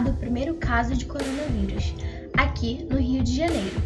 [0.00, 1.94] confirmado o primeiro caso de coronavírus,
[2.36, 3.82] aqui no Rio de Janeiro.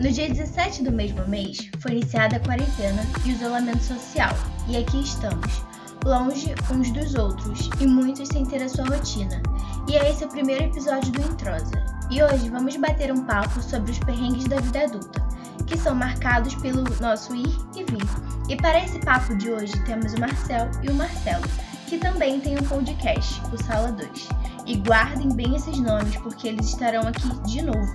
[0.00, 4.34] No dia 17 do mesmo mês, foi iniciada a quarentena e o isolamento social,
[4.68, 5.62] e aqui estamos,
[6.04, 9.42] longe uns dos outros e muitos sem ter a sua rotina.
[9.88, 11.72] E é esse o primeiro episódio do Introsa.
[12.10, 15.22] E hoje vamos bater um papo sobre os perrengues da vida adulta,
[15.66, 18.06] que são marcados pelo nosso ir e vir.
[18.48, 21.44] E para esse papo de hoje temos o Marcel e o Marcelo,
[21.88, 24.37] que também tem um podcast, o Sala 2.
[24.68, 27.88] E guardem bem esses nomes porque eles estarão aqui de novo.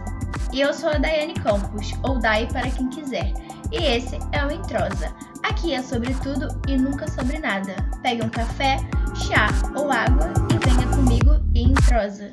[0.52, 3.32] E eu sou a Daiane Campos, ou Dai para quem quiser.
[3.72, 5.14] E esse é o Introsa.
[5.44, 7.76] Aqui é sobre tudo e nunca sobre nada.
[8.02, 8.78] Pegue um café,
[9.14, 12.32] chá ou água e venha comigo e Introsa.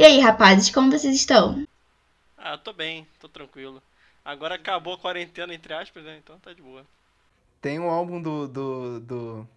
[0.00, 1.62] E aí, rapazes, como vocês estão?
[2.38, 3.82] Ah, eu tô bem, tô tranquilo.
[4.24, 6.16] Agora acabou a quarentena, entre aspas, né?
[6.16, 6.86] Então tá de boa.
[7.60, 9.48] Tem um álbum do, do, do,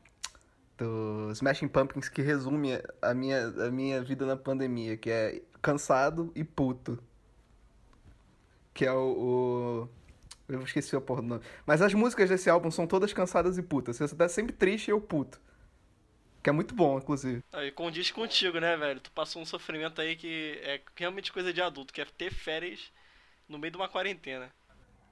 [0.78, 2.72] do Smashing Pumpkins que resume
[3.02, 7.02] a minha, a minha vida na pandemia, que é cansado e puto.
[8.74, 9.90] Que é o, o...
[10.50, 11.42] Eu esqueci a porra do nome.
[11.66, 13.96] Mas as músicas desse álbum são todas cansadas e putas.
[13.96, 15.40] Você tá sempre triste e eu puto.
[16.44, 17.42] Que é muito bom, inclusive.
[17.54, 19.00] Aí condiz contigo, né, velho?
[19.00, 22.92] Tu passou um sofrimento aí que é realmente coisa de adulto, que é ter férias
[23.48, 24.52] no meio de uma quarentena.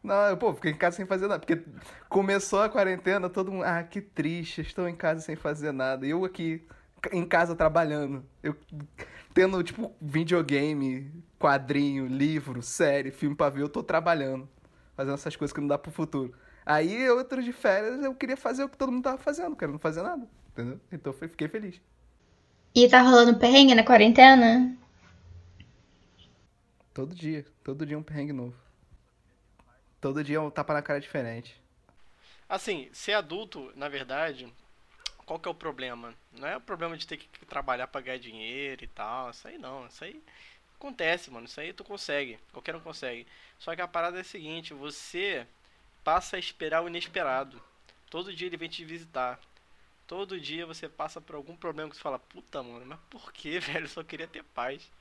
[0.03, 1.39] Não, eu, pô, fiquei em casa sem fazer nada.
[1.39, 1.63] Porque
[2.09, 3.63] começou a quarentena, todo mundo.
[3.63, 6.05] Ah, que triste, estou em casa sem fazer nada.
[6.05, 6.67] E eu aqui,
[7.13, 8.25] em casa, trabalhando.
[8.43, 8.53] Eu
[9.33, 14.49] tendo, tipo, videogame, quadrinho, livro, série, filme pra ver, eu tô trabalhando.
[14.97, 16.33] Fazendo essas coisas que não dá pro futuro.
[16.65, 19.80] Aí, outros de férias, eu queria fazer o que todo mundo tava fazendo, quero não
[19.80, 20.27] fazer nada.
[20.52, 20.80] Entendeu?
[20.92, 21.82] Então eu fiquei feliz.
[22.73, 24.78] E tá rolando perrengue na quarentena?
[26.94, 27.45] Todo dia.
[27.64, 28.56] Todo dia um perrengue novo.
[30.00, 31.60] Todo dia um tapa na cara diferente.
[32.50, 34.52] Assim, ser adulto, na verdade,
[35.26, 36.14] qual que é o problema?
[36.38, 39.32] Não é o problema de ter que trabalhar pra ganhar dinheiro e tal.
[39.32, 39.88] Isso aí não.
[39.88, 40.22] Isso aí
[40.76, 41.45] acontece, mano.
[41.45, 42.38] Isso aí tu consegue.
[42.52, 43.26] Qualquer um consegue.
[43.58, 45.48] Só que a parada é a seguinte: você
[46.04, 47.62] passa a esperar o inesperado.
[48.10, 49.39] Todo dia ele vem te visitar.
[50.11, 53.58] Todo dia você passa por algum problema que você fala, puta, mano, mas por que,
[53.64, 53.86] velho?
[53.86, 54.92] Eu só queria ter paz.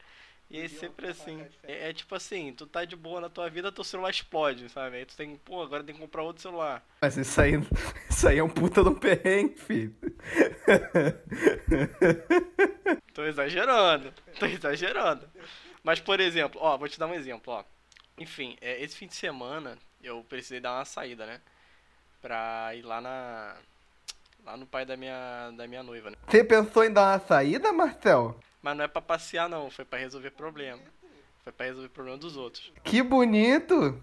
[0.49, 3.73] E aí sempre assim, é, é, tipo assim, tu tá de boa na tua vida,
[3.73, 4.99] teu celular explode, sabe?
[4.99, 6.87] Aí tu tem, pô, agora tem que comprar outro celular.
[7.03, 7.55] Mas isso aí,
[8.09, 9.97] isso aí é um puta de um perrengue, filho.
[13.13, 15.29] tô exagerando, tô exagerando.
[15.83, 17.65] Mas, por exemplo, ó, vou te dar um exemplo, ó.
[18.17, 21.41] Enfim, é, esse fim de semana eu precisei dar uma saída, né?
[22.23, 23.57] Pra ir lá na,
[24.45, 26.17] Lá no pai da minha, da minha noiva, né?
[26.27, 28.39] Você pensou em dar uma saída, Marcel?
[28.63, 29.71] Mas não é pra passear, não.
[29.71, 30.83] Foi pra resolver problema.
[31.43, 32.73] Foi pra resolver problema dos outros.
[32.85, 34.01] Que bonito!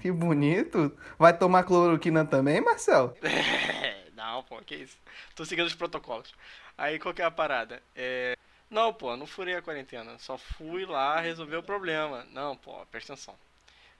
[0.00, 0.96] Que bonito!
[1.18, 3.16] Vai tomar cloroquina também, Marcel?
[4.16, 4.98] não, pô, que isso.
[5.34, 6.34] Tô seguindo os protocolos.
[6.76, 7.82] Aí qual que é a parada?
[7.94, 8.36] É...
[8.68, 10.18] Não, pô, não furei a quarentena.
[10.18, 12.26] Só fui lá resolver o problema.
[12.32, 13.34] Não, pô, presta atenção.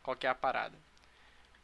[0.02, 0.76] Qual que é a parada?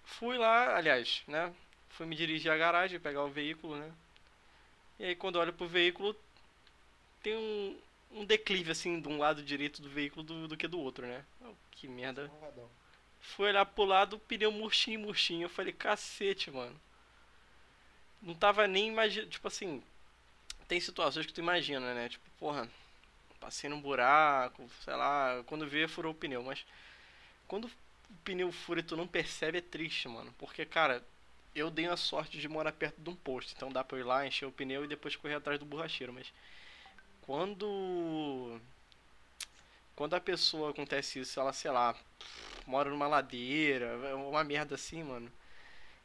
[0.04, 1.52] Fui lá, aliás, né?
[1.88, 3.90] Fui me dirigir à garagem, pegar o veículo, né?
[4.98, 6.16] E aí quando olho pro veículo,
[7.22, 7.78] tem um,
[8.10, 11.24] um declive assim de um lado direito do veículo do, do que do outro, né?
[11.40, 12.30] Oh, que merda.
[13.20, 15.44] Fui olhar pro lado, pneu murchinho, murchinho.
[15.44, 16.78] Eu falei, cacete, mano.
[18.22, 19.30] Não tava nem imaginando.
[19.30, 19.82] Tipo assim,
[20.66, 22.08] tem situações que tu imagina, né?
[22.08, 22.68] Tipo, porra,
[23.38, 25.42] passei num buraco, sei lá.
[25.46, 26.42] Quando vê, furou o pneu.
[26.42, 26.64] Mas
[27.46, 27.70] quando o
[28.24, 30.34] pneu fura e tu não percebe, é triste, mano.
[30.38, 31.04] Porque, cara,
[31.58, 34.26] eu dei a sorte de morar perto de um posto, então dá pra ir lá,
[34.26, 36.32] encher o pneu e depois correr atrás do borracheiro, mas
[37.22, 38.60] quando
[39.94, 41.94] quando a pessoa acontece isso, ela, sei lá,
[42.66, 45.30] mora numa ladeira, uma merda assim, mano.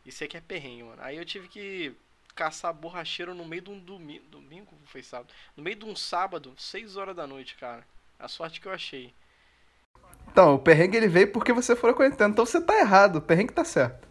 [0.03, 1.01] Isso aqui é perrengue, mano.
[1.01, 1.95] Aí eu tive que
[2.33, 6.53] caçar borracheiro no meio de um domingo, domingo foi sábado, no meio de um sábado,
[6.57, 7.85] 6 horas da noite, cara.
[8.19, 9.13] A sorte que eu achei.
[10.31, 13.53] Então, o perrengue ele veio porque você foi quarentena, então você tá errado, o perrengue
[13.53, 14.07] tá certo.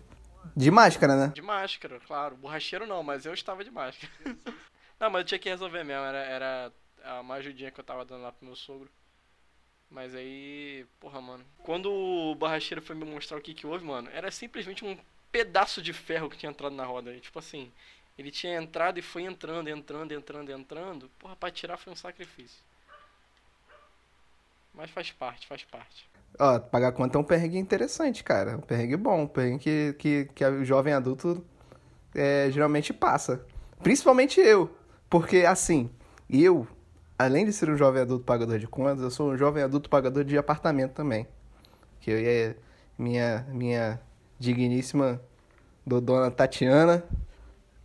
[0.54, 1.32] De máscara, né?
[1.34, 2.36] De máscara, claro.
[2.36, 4.12] Borracheiro não, mas eu estava de máscara.
[5.00, 6.04] não, mas eu tinha que resolver mesmo.
[6.04, 6.72] Era, era
[7.20, 8.90] uma ajudinha que eu tava dando lá pro meu sogro.
[9.90, 11.44] Mas aí, porra, mano.
[11.58, 14.98] Quando o borracheiro foi me mostrar o que que houve, mano, era simplesmente um
[15.30, 17.18] pedaço de ferro que tinha entrado na roda.
[17.18, 17.72] Tipo assim,
[18.18, 21.10] ele tinha entrado e foi entrando, entrando, entrando, entrando.
[21.18, 22.62] Porra, pra tirar foi um sacrifício.
[24.74, 26.08] Mas faz parte, faz parte.
[26.38, 28.56] Ó, pagar conta é um perrengue interessante, cara.
[28.56, 31.44] Um perrengue bom, um perrengue que, que, que o jovem adulto
[32.14, 33.44] é, geralmente passa.
[33.82, 34.70] Principalmente eu.
[35.10, 35.90] Porque, assim,
[36.28, 36.66] eu,
[37.18, 40.24] além de ser um jovem adulto pagador de contas, eu sou um jovem adulto pagador
[40.24, 41.26] de apartamento também.
[42.00, 42.56] Que eu e
[42.98, 44.00] minha, minha
[44.38, 45.20] digníssima
[45.86, 47.04] dona Tatiana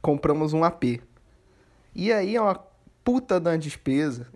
[0.02, 1.02] compramos um AP.
[1.94, 2.56] E aí é uma
[3.04, 4.28] puta da despesa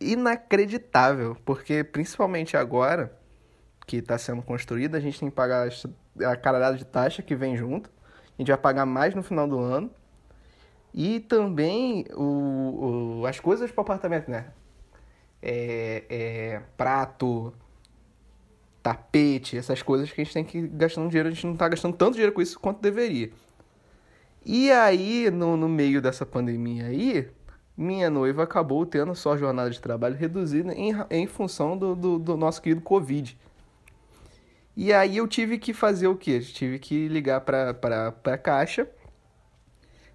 [0.00, 3.16] inacreditável, porque principalmente agora
[3.86, 5.68] que está sendo construída, a gente tem que pagar
[6.24, 7.90] a caralhada de taxa que vem junto.
[8.38, 9.90] A gente vai pagar mais no final do ano.
[10.92, 14.46] E também o, o as coisas para o apartamento, né?
[15.40, 17.52] É, é, prato,
[18.82, 21.28] tapete, essas coisas que a gente tem que ir gastando dinheiro.
[21.28, 23.30] A gente não está gastando tanto dinheiro com isso quanto deveria.
[24.44, 27.30] E aí, no, no meio dessa pandemia aí,
[27.78, 32.36] minha noiva acabou tendo sua jornada de trabalho reduzida em, em função do, do, do
[32.36, 33.38] nosso querido Covid.
[34.76, 36.40] E aí eu tive que fazer o quê?
[36.40, 37.70] Tive que ligar para
[38.24, 38.88] a caixa,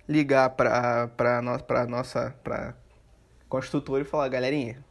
[0.07, 2.75] ligar para no, pra nossa pra
[3.47, 4.83] construtora e falar, galerinha,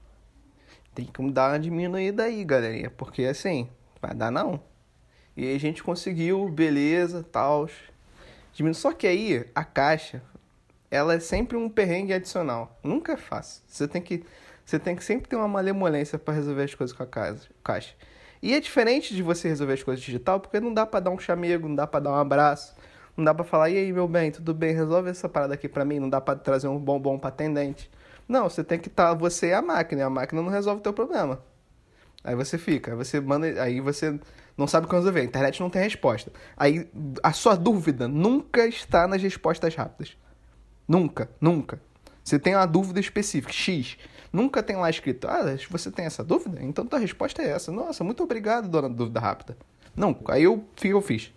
[0.94, 3.68] tem que dar uma diminuída aí, galerinha, porque assim,
[4.00, 4.62] vai dar não.
[5.36, 7.68] E a gente conseguiu, beleza, tal.
[8.74, 10.22] Só que aí a caixa,
[10.92, 12.78] ela é sempre um perrengue adicional.
[12.84, 13.62] Nunca é fácil.
[13.66, 14.22] Você tem que,
[14.62, 17.94] você tem que sempre ter uma malemolência para resolver as coisas com a casa, caixa.
[18.42, 21.18] E é diferente de você resolver as coisas digital, porque não dá para dar um
[21.18, 22.74] chamego, não dá para dar um abraço,
[23.16, 24.74] não dá para falar, e aí, meu bem, tudo bem?
[24.74, 27.90] Resolve essa parada aqui para mim, não dá para trazer um bombom para atendente.
[28.28, 30.82] Não, você tem que estar tá, você e a máquina, a máquina não resolve o
[30.82, 31.42] teu problema.
[32.22, 34.20] Aí você fica, aí você manda, aí você
[34.58, 36.30] não sabe como resolver, a internet não tem resposta.
[36.54, 36.86] Aí
[37.22, 40.16] a sua dúvida nunca está nas respostas rápidas.
[40.86, 41.80] Nunca, nunca.
[42.22, 43.96] Você tem uma dúvida específica, X.
[44.32, 46.58] Nunca tem lá escrito, ah, você tem essa dúvida?
[46.62, 47.70] Então tua resposta é essa.
[47.70, 49.56] Nossa, muito obrigado, dona dúvida rápida.
[49.94, 51.32] Não, aí eu, eu fiz.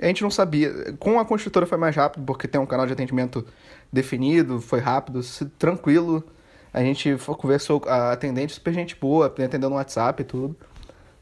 [0.00, 0.94] A gente não sabia.
[0.98, 3.44] Com a construtora foi mais rápido, porque tem um canal de atendimento
[3.92, 5.20] definido, foi rápido,
[5.58, 6.24] tranquilo.
[6.72, 10.56] A gente conversou, a atendente super gente boa, atendendo no WhatsApp e tudo.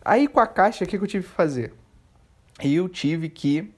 [0.04, 1.72] Aí com a caixa, o que, que eu tive que fazer?
[2.62, 3.72] Eu tive que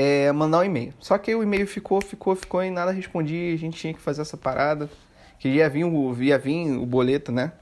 [0.00, 0.94] é, mandar um e-mail.
[0.98, 3.52] Só que o e-mail ficou, ficou, ficou e nada respondia.
[3.52, 4.88] A gente tinha que fazer essa parada
[5.38, 7.52] que ia vir o, ia vir o boleto, né?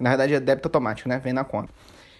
[0.00, 1.18] Na verdade é débito automático, né?
[1.18, 1.70] Vem na conta.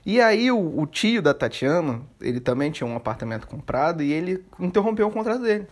[0.05, 4.45] E aí o, o, tio da Tatiana, ele também tinha um apartamento comprado e ele
[4.61, 5.67] interrompeu o contrato dele.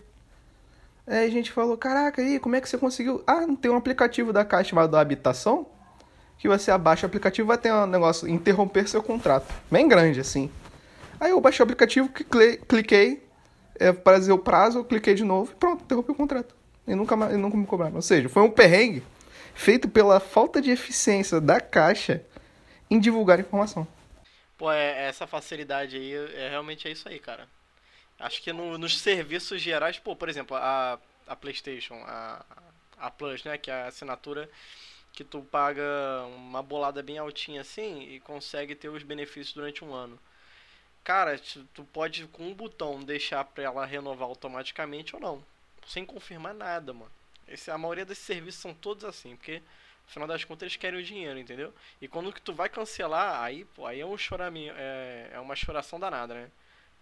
[1.07, 3.23] Aí a gente falou, caraca, aí como é que você conseguiu?
[3.27, 5.67] Ah, não tem um aplicativo da Caixa chamado Habitação?
[6.39, 9.53] Que você abaixa o aplicativo vai ter um negócio, interromper seu contrato.
[9.71, 10.51] Bem grande, assim.
[11.19, 13.30] Aí eu baixei o aplicativo, cliquei, cliquei
[13.81, 16.55] é, para dizer o prazo, eu cliquei de novo e pronto, interrompi o contrato.
[16.87, 17.97] E nunca, e nunca me cobraram.
[17.97, 19.03] Ou seja, foi um perrengue
[19.55, 22.23] feito pela falta de eficiência da Caixa
[22.91, 23.87] em divulgar informação.
[24.59, 27.49] Pô, é, essa facilidade aí, é, realmente é isso aí, cara.
[28.19, 32.45] Acho que no, nos serviços gerais, pô, por exemplo, a, a PlayStation, a,
[32.99, 34.49] a Plus, né, que é a assinatura
[35.13, 35.83] que tu paga
[36.37, 40.19] uma bolada bem altinha assim e consegue ter os benefícios durante um ano.
[41.05, 41.39] Cara,
[41.75, 45.45] tu pode com um botão deixar pra ela renovar automaticamente ou não,
[45.87, 47.11] sem confirmar nada, mano.
[47.49, 51.01] Esse, a maioria desses serviços são todos assim, porque no final das contas eles querem
[51.01, 51.75] o dinheiro, entendeu?
[52.01, 55.57] E quando que tu vai cancelar, aí, pô, aí é um choraminho, é, é uma
[55.57, 56.51] choração danada, né?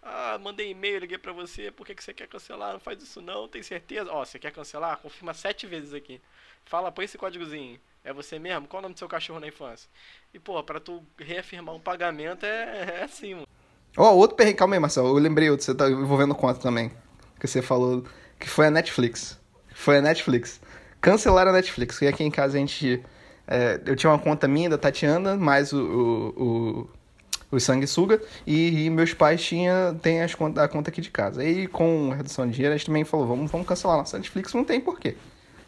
[0.02, 2.72] Ah, mandei e-mail, liguei pra você, por que, que você quer cancelar?
[2.72, 4.12] Não faz isso não, tem certeza?
[4.12, 4.98] Ó, você quer cancelar?
[4.98, 6.20] Confirma sete vezes aqui.
[6.64, 7.80] Fala, põe esse códigozinho.
[8.04, 8.68] É você mesmo?
[8.68, 9.90] Qual o nome do seu cachorro na infância?
[10.32, 13.48] E, pô, pra tu reafirmar um pagamento é, é assim, mano.
[13.96, 16.90] Ó, oh, outro perrengue, calma aí, Marcelo, eu lembrei outro, você tá envolvendo conta também.
[17.38, 18.04] Que você falou,
[18.38, 19.38] que foi a Netflix.
[19.74, 20.60] Foi a Netflix.
[21.00, 22.00] Cancelaram a Netflix.
[22.02, 23.02] E aqui em casa a gente.
[23.46, 28.84] É, eu tinha uma conta minha da Tatiana, mais o, o, o, o sanguessuga, e,
[28.84, 31.42] e, meus pais tinha, têm as conta, a conta aqui de casa.
[31.42, 34.52] E com redução de dinheiro, a gente também falou: vamos, vamos cancelar nossa Netflix.
[34.52, 35.16] Não tem porquê.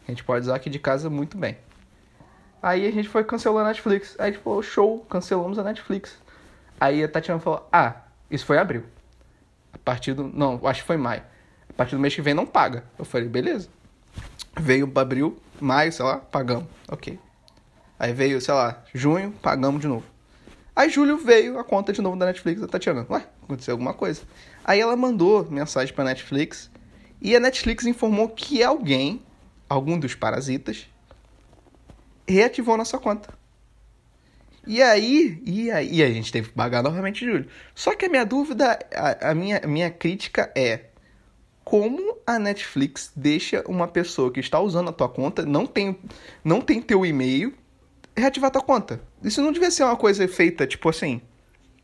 [0.07, 1.57] A gente pode usar aqui de casa muito bem.
[2.63, 4.15] Aí a gente foi cancelar a Netflix.
[4.19, 6.19] Aí a gente falou: show, cancelamos a Netflix.
[6.79, 7.95] Aí a Tatiana falou: ah,
[8.31, 8.85] isso foi abril.
[9.73, 10.25] A partir do.
[10.25, 11.23] Não, acho que foi maio.
[11.69, 12.85] A partir do mês que vem não paga.
[12.99, 13.69] Eu falei: beleza.
[14.59, 16.67] Veio abril, maio, sei lá, pagamos.
[16.89, 17.19] Ok.
[17.99, 20.05] Aí veio, sei lá, junho, pagamos de novo.
[20.75, 23.07] Aí julho veio a conta de novo da Netflix da Tatiana.
[23.11, 24.23] Ué, aconteceu alguma coisa.
[24.65, 26.71] Aí ela mandou mensagem pra Netflix
[27.21, 29.23] e a Netflix informou que alguém,
[29.69, 30.89] algum dos parasitas,
[32.27, 33.40] reativou nossa conta.
[34.67, 37.47] E aí, e aí, e a gente teve que pagar novamente julho.
[37.75, 40.87] Só que a minha dúvida, a, a minha, a minha crítica é:
[41.65, 45.99] como a Netflix deixa uma pessoa que está usando a tua conta, não tem,
[46.45, 47.55] não tem teu e-mail,
[48.17, 49.01] reativar tua conta.
[49.23, 51.21] Isso não devia ser uma coisa feita, tipo assim,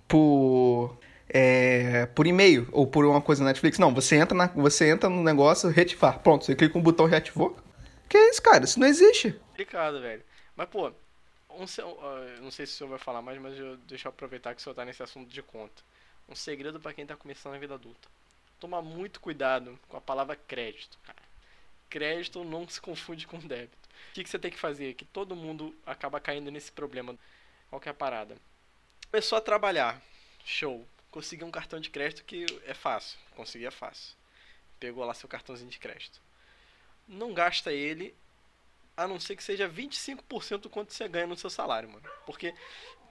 [0.06, 3.78] por é, por e-mail ou por uma coisa na Netflix.
[3.78, 6.20] Não, você entra, na, você entra no negócio, reativar.
[6.20, 7.56] Pronto, você clica no botão reativou.
[8.08, 8.64] Que isso, cara?
[8.64, 9.32] Isso não existe.
[9.50, 10.22] Complicado, velho.
[10.56, 10.92] Mas, pô,
[11.56, 14.60] um, não sei se o senhor vai falar mais, mas eu, deixa eu aproveitar que
[14.60, 15.82] o senhor tá nesse assunto de conta.
[16.28, 18.08] Um segredo para quem tá começando a vida adulta.
[18.58, 21.22] Tomar muito cuidado com a palavra crédito, cara.
[21.88, 23.88] Crédito não se confunde com débito.
[24.10, 24.94] O que, que você tem que fazer?
[24.94, 27.16] Que todo mundo acaba caindo nesse problema.
[27.70, 28.36] Qual que é a parada?
[29.10, 30.02] Começou a trabalhar.
[30.44, 30.86] Show.
[31.10, 33.18] Conseguiu um cartão de crédito que é fácil.
[33.34, 34.14] Conseguir é fácil.
[34.80, 36.20] Pegou lá seu cartãozinho de crédito.
[37.06, 38.14] Não gasta ele
[38.96, 42.08] a não ser que seja 25% do quanto você ganha no seu salário, mano.
[42.24, 42.54] Porque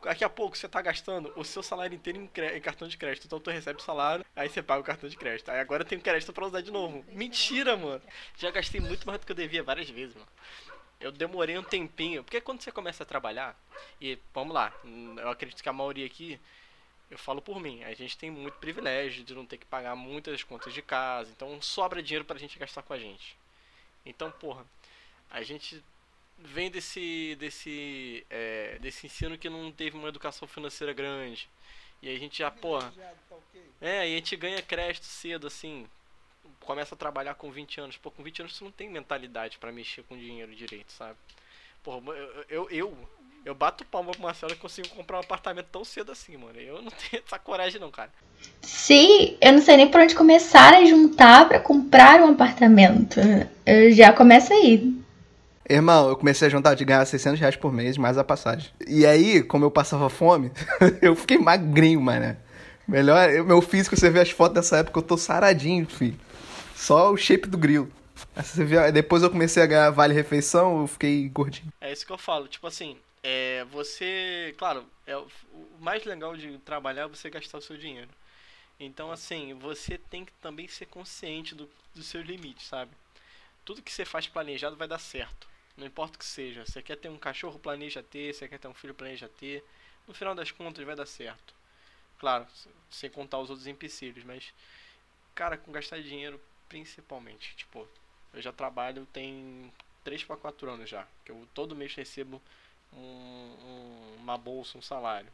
[0.03, 3.25] daqui a pouco você tá gastando o seu salário inteiro em, em, cartão de crédito.
[3.25, 5.49] Então tu recebe o salário, aí você paga o cartão de crédito.
[5.49, 7.05] Aí agora tem crédito para usar de novo.
[7.09, 8.01] Mentira, mano.
[8.37, 10.27] Já gastei muito mais do que eu devia várias vezes, mano.
[10.99, 12.23] Eu demorei um tempinho.
[12.23, 13.55] Porque quando você começa a trabalhar,
[14.01, 14.73] e vamos lá,
[15.17, 16.39] eu acredito que a maioria aqui,
[17.11, 20.41] eu falo por mim, a gente tem muito privilégio de não ter que pagar muitas
[20.43, 21.31] contas de casa.
[21.35, 23.37] Então sobra dinheiro pra gente gastar com a gente.
[24.05, 24.63] Então, porra,
[25.29, 25.84] a gente
[26.38, 31.48] vem desse desse é, desse ensino que não teve uma educação financeira grande.
[32.01, 32.94] E aí a gente já porra
[33.82, 35.88] é e a gente ganha crédito cedo assim
[36.60, 37.98] começa a trabalhar com 20 anos.
[37.98, 41.17] Pô com 20 anos você não tem mentalidade para mexer com dinheiro direito sabe?
[41.84, 43.10] Porra eu eu, eu,
[43.46, 46.60] eu bato palma pro Marcelo e consigo comprar um apartamento tão cedo assim mano.
[46.60, 48.12] Eu não tenho essa coragem não cara.
[48.62, 53.20] Sim, eu não sei nem por onde começar a juntar para comprar um apartamento.
[53.65, 55.04] Eu já começa aí.
[55.67, 58.72] Irmão, eu comecei a juntar de ganhar 600 reais por mês, mais a passagem.
[58.88, 60.51] E aí, como eu passava fome,
[61.01, 62.38] eu fiquei magrinho, mano.
[62.88, 66.19] Melhor, eu, meu físico, você vê as fotos dessa época, eu tô saradinho, filho.
[66.75, 67.91] Só o shape do grilo.
[68.55, 71.74] Vê, depois eu comecei a ganhar vale refeição, eu fiquei gordinho.
[71.81, 75.27] É isso que eu falo, tipo assim, é, você, claro, é, o
[75.79, 78.10] mais legal de trabalhar é você gastar o seu dinheiro.
[78.79, 82.91] Então, assim, você tem que também ser consciente do, dos seus limites, sabe?
[83.63, 85.48] Tudo que você faz planejado vai dar certo.
[85.77, 86.65] Não importa o que seja.
[86.65, 88.34] Você quer ter um cachorro, planeja ter.
[88.34, 89.63] Você quer ter um filho, planeja ter.
[90.08, 91.53] No final das contas vai dar certo.
[92.20, 92.48] Claro,
[92.89, 94.53] sem contar os outros empecilhos, mas
[95.36, 96.39] cara, com gastar dinheiro
[96.70, 97.88] principalmente, tipo,
[98.34, 99.72] eu já trabalho tem
[100.03, 102.41] 3 para 4 anos já, que eu todo mês recebo
[102.94, 105.32] um, um, uma bolsa, um salário.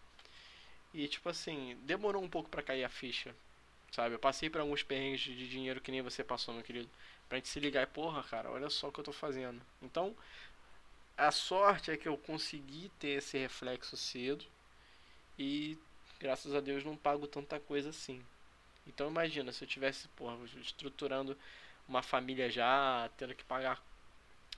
[0.94, 3.36] E tipo assim, demorou um pouco para cair a ficha,
[3.92, 4.16] sabe?
[4.16, 6.90] Eu passei por alguns perrengues de dinheiro que nem você passou, meu querido.
[7.32, 9.62] Pra gente se ligar e, porra, cara, olha só o que eu tô fazendo.
[9.82, 10.14] Então,
[11.18, 14.44] a sorte é que eu consegui ter esse reflexo cedo
[15.40, 15.78] e,
[16.20, 18.22] graças a Deus, não pago tanta coisa assim.
[18.86, 21.38] Então, imagina se eu tivesse, porra, estruturando
[21.88, 23.82] uma família já, tendo que pagar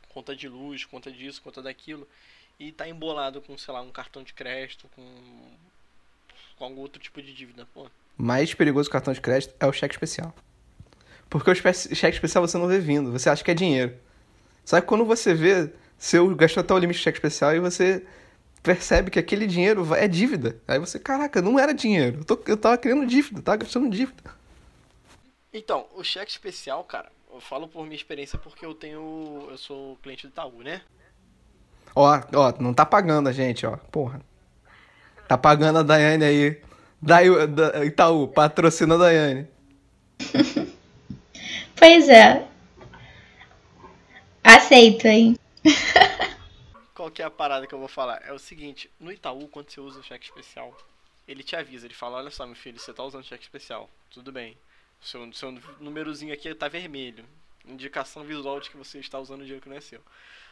[0.09, 2.09] conta de luz, conta disso, conta daquilo,
[2.59, 5.51] e tá embolado com, sei lá, um cartão de crédito, com,
[6.57, 7.87] com algum outro tipo de dívida, pô.
[8.17, 10.33] Mais perigoso cartão de crédito é o cheque especial.
[11.33, 13.95] Porque o cheque especial você não vê vindo, você acha que é dinheiro.
[14.63, 18.05] Só que quando você vê, seu gastou até o limite de cheque especial e você
[18.61, 20.61] percebe que aquele dinheiro é dívida.
[20.67, 22.19] Aí você, caraca, não era dinheiro.
[22.19, 24.21] Eu, tô, eu tava criando dívida, tava gastando dívida.
[25.51, 29.47] Então, o cheque especial, cara, eu falo por minha experiência porque eu tenho.
[29.49, 30.83] Eu sou cliente do Itaú, né?
[31.95, 33.77] Ó, ó, não tá pagando a gente, ó.
[33.91, 34.21] Porra.
[35.27, 36.61] Tá pagando a Daiane aí.
[37.01, 39.47] Da, da Itaú, patrocina a Daiane.
[41.75, 42.47] Pois é.
[44.43, 45.37] Aceito, hein?
[46.93, 48.21] Qual que é a parada que eu vou falar?
[48.25, 50.77] É o seguinte, no Itaú, quando você usa o cheque especial,
[51.27, 53.89] ele te avisa, ele fala, olha só, meu filho, você tá usando cheque especial.
[54.09, 54.57] Tudo bem.
[55.01, 57.25] Seu, seu númerozinho aqui tá vermelho.
[57.65, 60.01] Indicação visual de que você está usando dinheiro que não é seu.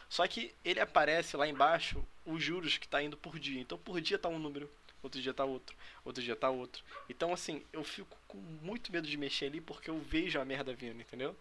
[0.08, 3.60] Só que ele aparece lá embaixo os juros que tá indo por dia.
[3.60, 4.70] Então por dia tá um número,
[5.02, 6.84] outro dia tá outro, outro dia tá outro.
[7.08, 10.72] Então, assim, eu fico com muito medo de mexer ali porque eu vejo a merda
[10.74, 11.36] vindo, entendeu?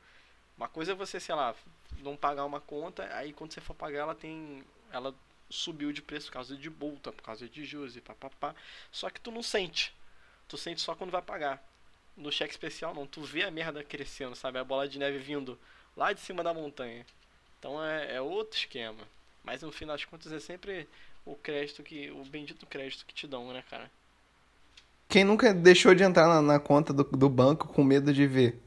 [0.57, 1.55] Uma coisa é você, sei lá,
[1.99, 4.63] não pagar uma conta, aí quando você for pagar ela tem.
[4.91, 5.15] Ela
[5.49, 8.55] subiu de preço por causa de multa, por causa de juros e papapá.
[8.91, 9.93] Só que tu não sente.
[10.47, 11.63] Tu sente só quando vai pagar.
[12.15, 14.59] No cheque especial não, tu vê a merda crescendo, sabe?
[14.59, 15.57] A bola de neve vindo
[15.95, 17.05] lá de cima da montanha.
[17.59, 19.07] Então é, é outro esquema.
[19.43, 20.87] Mas no fim das contas é sempre
[21.25, 22.11] o crédito que.
[22.11, 23.89] o bendito crédito que te dão, né, cara?
[25.07, 28.61] Quem nunca deixou de entrar na, na conta do, do, banco com medo de ver?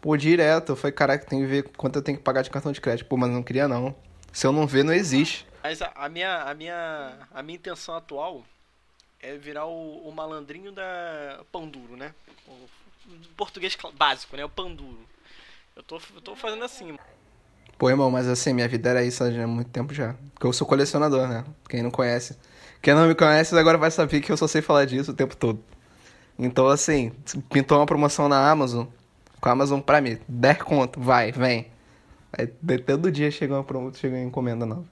[0.00, 2.80] Pô, direto, foi, caraca, tem que ver quanto eu tenho que pagar de cartão de
[2.80, 3.08] crédito.
[3.08, 3.96] Pô, mas não queria não.
[4.30, 5.46] Se eu não ver, não existe.
[5.62, 8.44] Mas a, a minha, a, minha, a minha intenção atual
[9.18, 12.14] é virar o, o malandrinho da pão duro, né?
[12.46, 12.68] O
[13.34, 14.44] português básico, né?
[14.44, 15.08] O pão duro.
[15.74, 16.98] Eu tô, eu tô fazendo assim.
[17.90, 20.14] Irmão, mas assim, minha vida era isso há muito tempo já.
[20.32, 21.44] Porque eu sou colecionador, né?
[21.68, 22.38] Quem não conhece.
[22.80, 25.36] Quem não me conhece agora vai saber que eu só sei falar disso o tempo
[25.36, 25.62] todo.
[26.38, 27.12] Então, assim,
[27.50, 28.86] pintou uma promoção na Amazon,
[29.40, 31.70] com a Amazon Prime, 10 conto, vai, vem.
[32.32, 32.46] Aí
[32.78, 34.84] todo dia chega uma promoção, chega uma encomenda nova.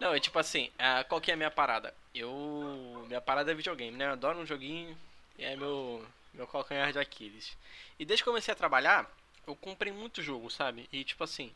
[0.00, 1.92] Não, é tipo assim, uh, qual que é a minha parada?
[2.14, 3.04] Eu.
[3.08, 4.06] Minha parada é videogame, né?
[4.06, 4.96] Eu adoro um joguinho
[5.38, 7.56] e é meu, meu calcanhar de Aquiles.
[7.98, 9.10] E desde que comecei a trabalhar,
[9.46, 10.88] eu comprei muito jogo, sabe?
[10.92, 11.50] E tipo assim,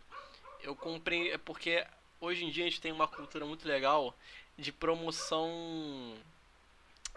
[0.62, 1.33] eu comprei.
[1.33, 1.85] É porque
[2.21, 4.15] hoje em dia a gente tem uma cultura muito legal
[4.57, 6.17] de promoção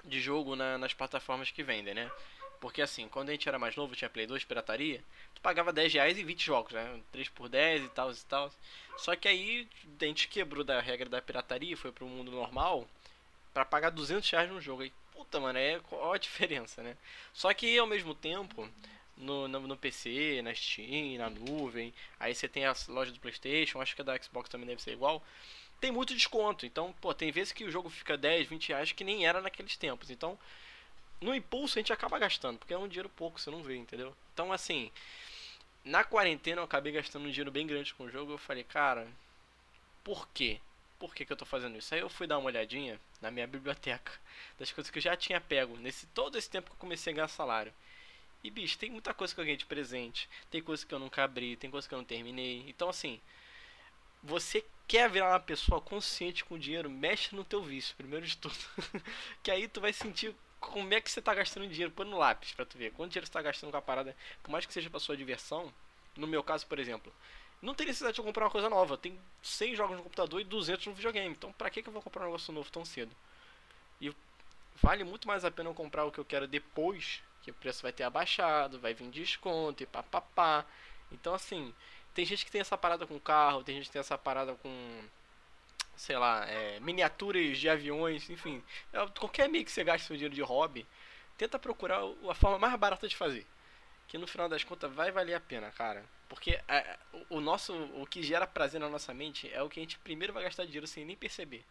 [0.04, 2.12] de jogo na, nas plataformas que vendem, né?
[2.60, 5.94] Porque assim, quando a gente era mais novo, tinha Play 2, pirataria, tu pagava 10
[5.94, 7.00] reais e 20 jogos, né?
[7.12, 8.52] 3 por 10 e tal e tal.
[8.98, 9.68] Só que aí
[10.00, 12.88] a gente quebrou da regra da pirataria, foi pro mundo normal,
[13.52, 14.84] para pagar 200 reais num jogo.
[14.84, 16.96] Aí, puta, mano, é qual a diferença, né?
[17.34, 18.70] Só que ao mesmo tempo,
[19.22, 23.82] no, no, no, PC, na Steam, na nuvem, aí você tem a loja do Playstation,
[23.82, 25.24] acho que a da Xbox também deve ser igual
[25.82, 26.66] tem muito desconto.
[26.66, 29.76] Então, pô, tem vezes que o jogo fica 10, 20 reais que nem era naqueles
[29.76, 30.12] tempos.
[30.12, 30.38] Então,
[31.20, 34.16] no impulso a gente acaba gastando, porque é um dinheiro pouco, você não vê, entendeu?
[34.34, 34.92] Então, assim,
[35.84, 38.32] na quarentena eu acabei gastando um dinheiro bem grande com o jogo.
[38.32, 39.08] Eu falei, cara,
[40.04, 40.60] por quê?
[41.00, 41.94] Por que, que eu tô fazendo isso?
[41.96, 44.12] Aí eu fui dar uma olhadinha na minha biblioteca
[44.60, 47.16] das coisas que eu já tinha pego nesse todo esse tempo que eu comecei a
[47.16, 47.74] ganhar salário.
[48.44, 51.24] E bicho, tem muita coisa que eu ganhei de presente, tem coisa que eu nunca
[51.24, 52.66] abri, tem coisa que eu não terminei.
[52.68, 53.20] Então assim,
[54.24, 58.56] você quer virar uma pessoa consciente com dinheiro, mexe no teu vício, primeiro de tudo.
[59.42, 61.92] que aí tu vai sentir como é que você tá gastando dinheiro.
[61.92, 62.92] Põe no lápis pra tu ver.
[62.92, 65.74] Quanto dinheiro você tá gastando com a parada, por mais que seja pra sua diversão.
[66.16, 67.12] No meu caso, por exemplo,
[67.62, 68.98] não tem necessidade de eu comprar uma coisa nova.
[68.98, 71.36] Tem 100 jogos no computador e 200 no videogame.
[71.36, 73.16] Então pra que, que eu vou comprar um negócio novo tão cedo?
[74.00, 74.14] E
[74.82, 77.82] vale muito mais a pena eu comprar o que eu quero depois, que o preço
[77.82, 80.66] vai ter abaixado, vai vir desconto e papapá.
[81.12, 81.74] Então assim,
[82.14, 85.04] tem gente que tem essa parada com carro, tem gente que tem essa parada com,
[85.96, 88.64] sei lá, é, miniaturas de aviões, enfim.
[88.92, 90.86] É, qualquer meio que você gaste seu dinheiro de hobby,
[91.38, 93.46] tenta procurar a forma mais barata de fazer.
[94.08, 96.04] Que no final das contas vai valer a pena, cara.
[96.28, 96.98] Porque é,
[97.30, 100.34] o nosso, o que gera prazer na nossa mente é o que a gente primeiro
[100.34, 101.64] vai gastar dinheiro sem nem perceber.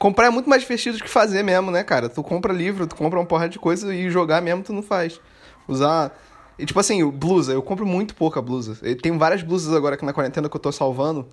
[0.00, 2.08] Comprar é muito mais divertido do que fazer mesmo, né, cara?
[2.08, 5.20] Tu compra livro, tu compra uma porrada de coisa e jogar mesmo tu não faz.
[5.68, 6.18] Usar
[6.58, 8.78] e tipo assim, blusa, eu compro muito pouca blusa.
[8.80, 11.28] Eu tenho várias blusas agora aqui na quarentena que eu tô salvando,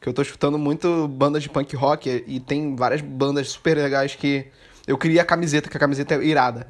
[0.00, 4.14] que eu tô escutando muito bandas de punk rock e tem várias bandas super legais
[4.14, 4.46] que
[4.86, 6.68] eu queria a camiseta, que a camiseta é irada.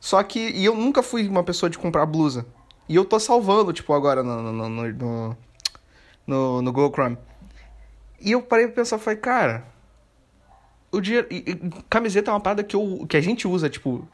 [0.00, 2.46] Só que, e eu nunca fui uma pessoa de comprar blusa.
[2.88, 5.36] E eu tô salvando, tipo, agora no, no, no, no,
[6.26, 7.18] no, no Google Chrome.
[8.20, 9.72] E eu parei pra pensar, falei, cara,
[10.94, 11.26] o dinheiro.
[11.30, 14.08] E, camiseta é uma parada que, eu, que a gente usa, tipo,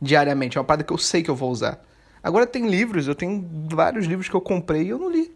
[0.00, 0.56] diariamente.
[0.56, 1.84] É uma parada que eu sei que eu vou usar.
[2.22, 5.34] Agora tem livros, eu tenho vários livros que eu comprei e eu não li.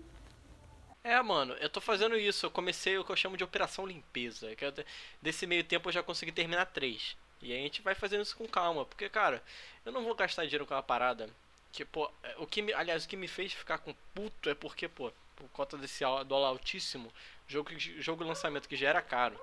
[1.02, 2.46] É, mano, eu tô fazendo isso.
[2.46, 4.48] Eu comecei o que eu chamo de operação limpeza.
[4.60, 4.74] Eu,
[5.22, 7.16] desse meio tempo eu já consegui terminar três.
[7.42, 8.84] E a gente vai fazendo isso com calma.
[8.84, 9.42] Porque, cara,
[9.84, 11.28] eu não vou gastar dinheiro com uma parada.
[11.72, 14.54] Que, pô, é, o que me, aliás, o que me fez ficar com puto é
[14.54, 17.12] porque, pô, por conta desse dólar altíssimo,
[17.46, 19.38] jogo, jogo lançamento que já era caro,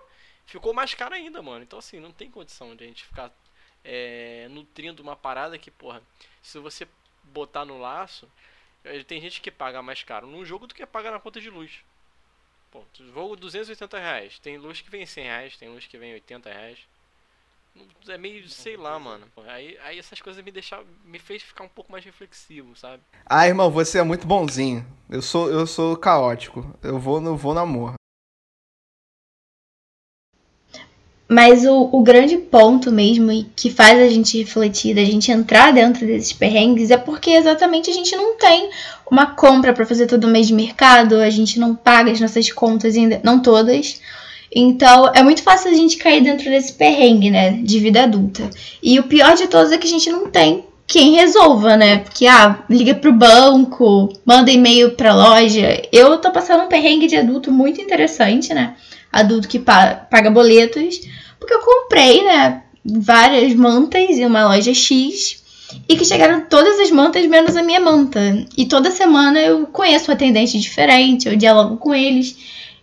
[0.45, 1.63] ficou mais caro ainda, mano.
[1.63, 3.32] Então, assim, não tem condição de a gente ficar
[3.84, 6.01] é, nutrindo uma parada que, porra,
[6.41, 6.88] se você
[7.23, 8.29] botar no laço,
[9.08, 11.84] tem gente que paga mais caro num jogo do que paga na conta de luz.
[12.71, 14.39] Pô, jogo 280 reais.
[14.39, 16.79] Tem luz que vem 100 reais, tem luz que vem 80 reais.
[18.08, 19.25] É meio, sei lá, mano.
[19.47, 23.01] Aí, aí essas coisas me deixaram, me fez ficar um pouco mais reflexivo, sabe?
[23.25, 24.86] Ah, irmão, você é muito bonzinho.
[25.10, 26.77] Eu sou, eu sou caótico.
[26.84, 27.95] Eu vou no, vou na amor.
[31.27, 35.71] Mas o, o grande ponto mesmo e que faz a gente refletir, da gente entrar
[35.71, 38.69] dentro desses perrengues, é porque exatamente a gente não tem
[39.09, 42.95] uma compra para fazer todo mês de mercado, a gente não paga as nossas contas
[42.95, 44.01] ainda, não todas.
[44.53, 48.49] Então é muito fácil a gente cair dentro desse perrengue, né, de vida adulta.
[48.81, 51.99] E o pior de todos é que a gente não tem quem resolva, né?
[51.99, 55.81] Porque, ah, liga pro banco, manda e-mail pra loja.
[55.91, 58.75] Eu tô passando um perrengue de adulto muito interessante, né?
[59.13, 60.99] Adulto que paga boletos,
[61.39, 65.41] porque eu comprei, né, várias mantas em uma loja X
[65.88, 68.45] e que chegaram todas as mantas menos a minha manta.
[68.58, 72.36] E toda semana eu conheço um atendente diferente, eu dialogo com eles.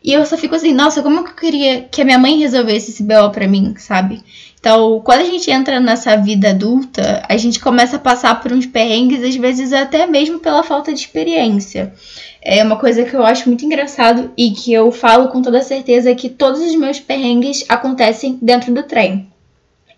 [0.03, 3.03] E eu só fico assim, nossa, como eu queria que a minha mãe resolvesse esse
[3.03, 4.23] BO pra mim, sabe?
[4.59, 8.67] Então, quando a gente entra nessa vida adulta, a gente começa a passar por uns
[8.67, 11.95] perrengues, às vezes até mesmo pela falta de experiência.
[12.43, 16.15] É uma coisa que eu acho muito engraçado e que eu falo com toda certeza
[16.15, 19.31] que todos os meus perrengues acontecem dentro do trem.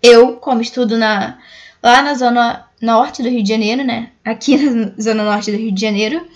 [0.03, 1.39] Eu, como estudo na,
[1.83, 4.11] lá na zona norte do Rio de Janeiro, né?
[4.25, 6.27] Aqui na zona norte do Rio de Janeiro,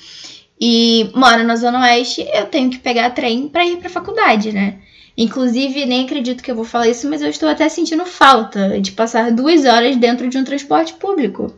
[0.60, 4.76] e moro na zona oeste, eu tenho que pegar trem para ir para faculdade, né?
[5.16, 8.92] Inclusive, nem acredito que eu vou falar isso, mas eu estou até sentindo falta de
[8.92, 11.54] passar duas horas dentro de um transporte público.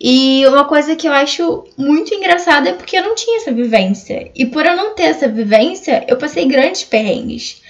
[0.00, 4.30] E uma coisa que eu acho muito engraçada é porque eu não tinha essa vivência.
[4.34, 7.60] E por eu não ter essa vivência, eu passei grandes perrengues.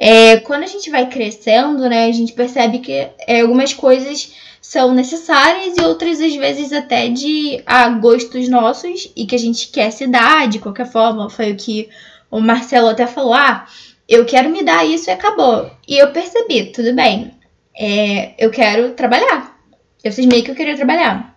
[0.00, 4.94] É, quando a gente vai crescendo, né, a gente percebe que é, algumas coisas são
[4.94, 9.90] necessárias e outras às vezes até de a gostos nossos e que a gente quer
[9.90, 11.28] se dar de qualquer forma.
[11.28, 11.90] Foi o que
[12.30, 13.66] o Marcelo até falou: ah,
[14.08, 15.70] eu quero me dar isso e acabou.
[15.86, 17.32] E eu percebi, tudo bem,
[17.76, 19.54] é, eu quero trabalhar.
[20.02, 21.33] Eu cismei que eu queria trabalhar.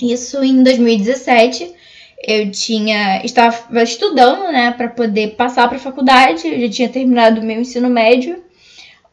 [0.00, 1.74] Isso em 2017.
[2.22, 6.48] Eu tinha estava estudando, né, para poder passar para faculdade.
[6.48, 8.42] Eu já tinha terminado o meu ensino médio.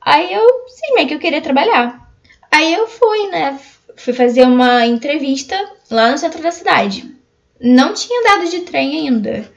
[0.02, 2.12] Aí eu cismei que eu queria trabalhar.
[2.52, 3.60] Aí eu fui, né,
[3.95, 5.56] fui fazer uma entrevista
[5.89, 7.15] lá no centro da cidade.
[7.60, 9.50] Não tinha andado de trem ainda.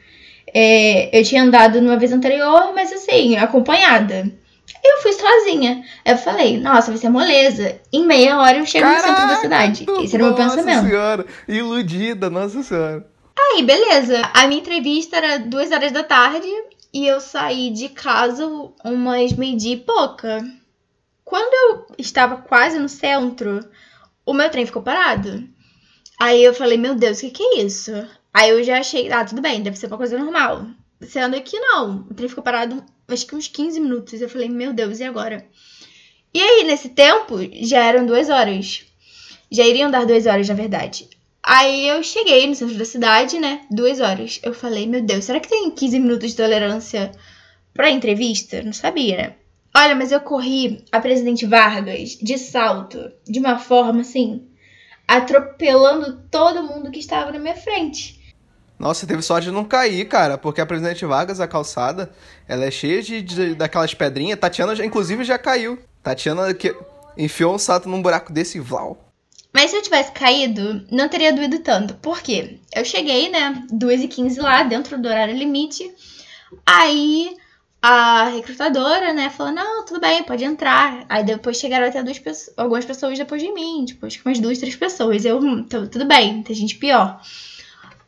[0.54, 4.30] É, eu tinha andado numa vez anterior, mas assim, acompanhada.
[4.84, 5.84] Eu fui sozinha.
[6.04, 7.80] Eu falei, nossa, vai ser moleza.
[7.92, 9.86] Em meia hora eu chego Caraca, no centro da cidade.
[10.02, 10.76] Esse era o meu pensamento.
[10.76, 13.06] Nossa senhora, iludida, nossa senhora.
[13.36, 14.22] Aí, beleza.
[14.34, 16.48] A minha entrevista era duas horas da tarde
[16.92, 18.46] e eu saí de casa
[18.84, 20.44] umas meio-dia e pouca.
[21.24, 23.60] Quando eu estava quase no centro,
[24.24, 25.48] o meu trem ficou parado.
[26.18, 27.92] Aí eu falei, meu Deus, o que, que é isso?
[28.32, 30.66] Aí eu já achei, ah, tudo bem, deve ser uma coisa normal.
[31.00, 34.20] Sendo que não, o trem ficou parado acho que uns 15 minutos.
[34.20, 35.46] Eu falei, meu Deus, e agora?
[36.32, 38.84] E aí, nesse tempo, já eram duas horas.
[39.50, 41.08] Já iriam dar duas horas, na verdade.
[41.42, 43.62] Aí eu cheguei no centro da cidade, né?
[43.70, 44.38] Duas horas.
[44.42, 47.10] Eu falei, meu Deus, será que tem 15 minutos de tolerância
[47.72, 48.62] pra entrevista?
[48.62, 49.34] Não sabia, né?
[49.74, 54.46] Olha, mas eu corri a presidente Vargas de salto, de uma forma assim,
[55.06, 58.17] atropelando todo mundo que estava na minha frente.
[58.78, 62.12] Nossa, teve sorte de não cair, cara, porque a Presidente Vargas, a calçada,
[62.46, 64.38] ela é cheia de, de daquelas pedrinhas.
[64.38, 65.78] Tatiana, já, inclusive, já caiu.
[66.02, 66.74] Tatiana que
[67.16, 69.08] enfiou um salto num buraco desse Vlau.
[69.52, 71.94] Mas se eu tivesse caído, não teria doído tanto.
[71.94, 72.60] Por quê?
[72.72, 75.90] Eu cheguei, né, 2h15 lá, dentro do horário limite.
[76.64, 77.36] Aí
[77.82, 81.04] a recrutadora, né, falou: não, tudo bem, pode entrar.
[81.08, 84.38] Aí depois chegaram até duas pessoas, algumas pessoas depois de mim, tipo, acho que umas
[84.38, 85.24] duas, três pessoas.
[85.24, 87.20] Eu, hum, tudo bem, tem gente pior.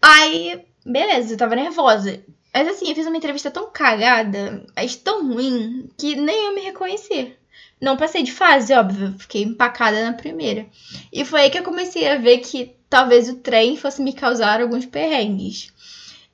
[0.00, 2.22] Aí, beleza, eu tava nervosa.
[2.52, 6.62] Mas assim, eu fiz uma entrevista tão cagada, mas tão ruim, que nem eu me
[6.62, 7.34] reconheci.
[7.80, 10.66] Não passei de fase, óbvio, fiquei empacada na primeira.
[11.12, 14.60] E foi aí que eu comecei a ver que talvez o trem fosse me causar
[14.60, 15.72] alguns perrengues.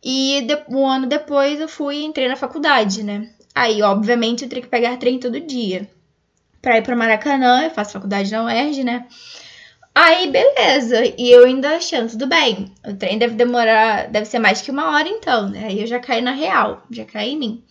[0.02, 3.30] E de, um ano depois eu fui entrei na faculdade, né?
[3.54, 5.88] Aí, obviamente, eu teria que pegar trem todo dia.
[6.60, 9.06] Pra ir pra Maracanã, eu faço faculdade na UERJ, né?
[9.98, 11.02] Aí, beleza.
[11.16, 12.70] E eu ainda achando, tudo bem.
[12.86, 15.68] O trem deve demorar, deve ser mais que uma hora então, né?
[15.68, 17.64] Aí eu já caí na real, já caí em mim.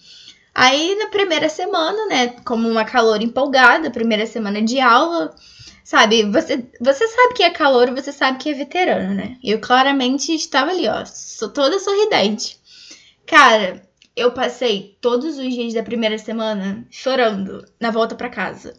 [0.54, 5.36] Aí, na primeira semana, né, como uma calor empolgada, primeira semana de aula,
[5.84, 9.38] sabe, você, você sabe que é calor, você sabe que é veterano, né?
[9.44, 12.58] Eu claramente estava ali, ó, sou toda sorridente.
[13.28, 18.74] Cara, eu passei todos os dias da primeira semana chorando na volta para casa.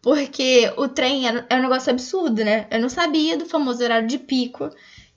[0.00, 2.66] Porque o trem é um negócio absurdo, né?
[2.70, 4.70] Eu não sabia do famoso horário de pico,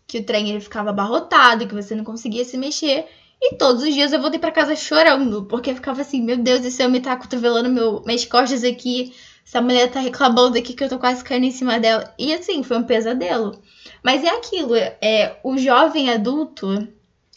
[0.08, 3.06] que o trem ele ficava abarrotado, que você não conseguia se mexer.
[3.42, 6.64] E todos os dias eu voltei para casa chorando, porque eu ficava assim, meu Deus,
[6.64, 9.14] esse homem tá cotovelando meu, minhas costas aqui,
[9.46, 12.14] essa mulher tá reclamando aqui que eu tô quase caindo em cima dela.
[12.20, 13.60] E assim, foi um pesadelo.
[14.04, 16.88] Mas é aquilo, é o jovem adulto,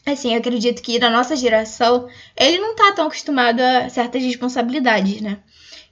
[0.05, 5.21] assim, eu acredito que na nossa geração, ele não tá tão acostumado a certas responsabilidades,
[5.21, 5.39] né?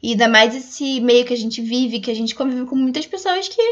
[0.03, 3.07] E ainda mais esse meio que a gente vive, que a gente convive com muitas
[3.07, 3.63] pessoas que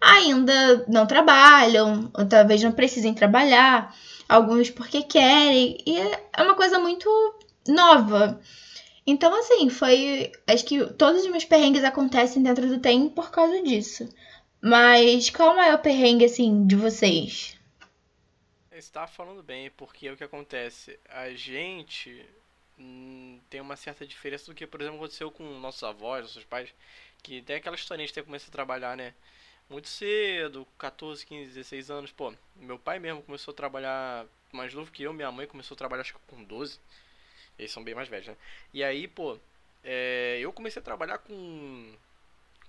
[0.00, 3.94] ainda não trabalham, ou talvez não precisem trabalhar,
[4.28, 7.08] alguns porque querem, e é uma coisa muito
[7.66, 8.40] nova.
[9.06, 10.32] Então, assim, foi.
[10.46, 14.08] Acho que todos os meus perrengues acontecem dentro do tempo por causa disso.
[14.60, 17.56] Mas qual é o maior perrengue, assim, de vocês?
[18.70, 20.98] Você está falando bem, porque é o que acontece.
[21.08, 22.22] A gente
[23.50, 26.72] tem uma certa diferença do que, por exemplo, aconteceu com nossos avós, nossos pais,
[27.22, 29.14] que tem aquela historinha de ter começado a trabalhar, né?
[29.68, 32.12] Muito cedo, 14, 15, 16 anos.
[32.12, 35.78] Pô, meu pai mesmo começou a trabalhar mais novo que eu, minha mãe começou a
[35.78, 36.80] trabalhar acho que com 12.
[37.58, 38.36] Eles são bem mais velhos, né?
[38.72, 39.38] E aí, pô,
[39.84, 41.94] é, eu comecei a trabalhar com.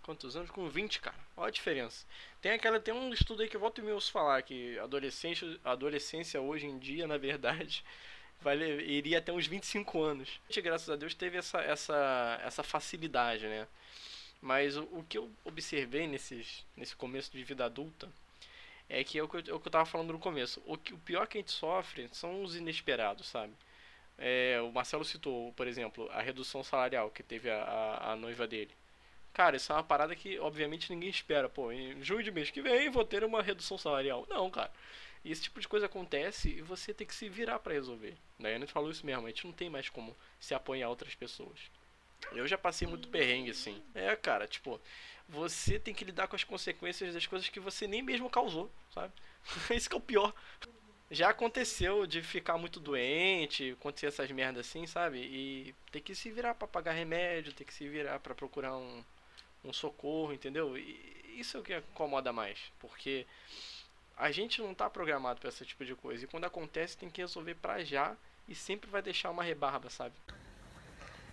[0.01, 0.49] Quantos anos?
[0.49, 1.15] Com 20, cara.
[1.37, 2.05] Olha a diferença.
[2.41, 5.59] Tem aquela tem um estudo aí que eu volto e me ouço falar que adolescência,
[5.63, 7.83] adolescência hoje em dia, na verdade,
[8.41, 10.39] vai, iria até uns 25 anos.
[10.45, 13.67] A gente, graças a Deus, teve essa, essa, essa facilidade, né?
[14.41, 18.09] Mas o, o que eu observei nesses, nesse começo de vida adulta
[18.89, 20.61] é que é o que eu, é o que eu tava falando no começo.
[20.65, 23.53] O, que, o pior que a gente sofre são os inesperados, sabe?
[24.17, 28.47] É, o Marcelo citou, por exemplo, a redução salarial que teve a, a, a noiva
[28.47, 28.71] dele.
[29.33, 31.47] Cara, isso é uma parada que, obviamente, ninguém espera.
[31.47, 34.25] Pô, em junho de mês que vem vou ter uma redução salarial.
[34.29, 34.71] Não, cara.
[35.23, 38.15] E esse tipo de coisa acontece e você tem que se virar para resolver.
[38.37, 38.55] Né?
[38.55, 41.59] A gente falou isso mesmo, a gente não tem mais como se apoiar outras pessoas.
[42.31, 43.81] Eu já passei muito perrengue, assim.
[43.93, 44.79] É, cara, tipo,
[45.27, 49.13] você tem que lidar com as consequências das coisas que você nem mesmo causou, sabe?
[49.75, 50.33] Isso que é o pior.
[51.11, 55.19] Já aconteceu de ficar muito doente, acontecer essas merdas assim, sabe?
[55.19, 59.03] E ter que se virar para pagar remédio, ter que se virar para procurar um,
[59.63, 60.77] um socorro, entendeu?
[60.77, 63.25] E isso é o que incomoda mais, porque
[64.19, 66.25] a gente não tá programado para esse tipo de coisa.
[66.25, 68.15] E quando acontece, tem que resolver pra já
[68.47, 70.13] e sempre vai deixar uma rebarba, sabe?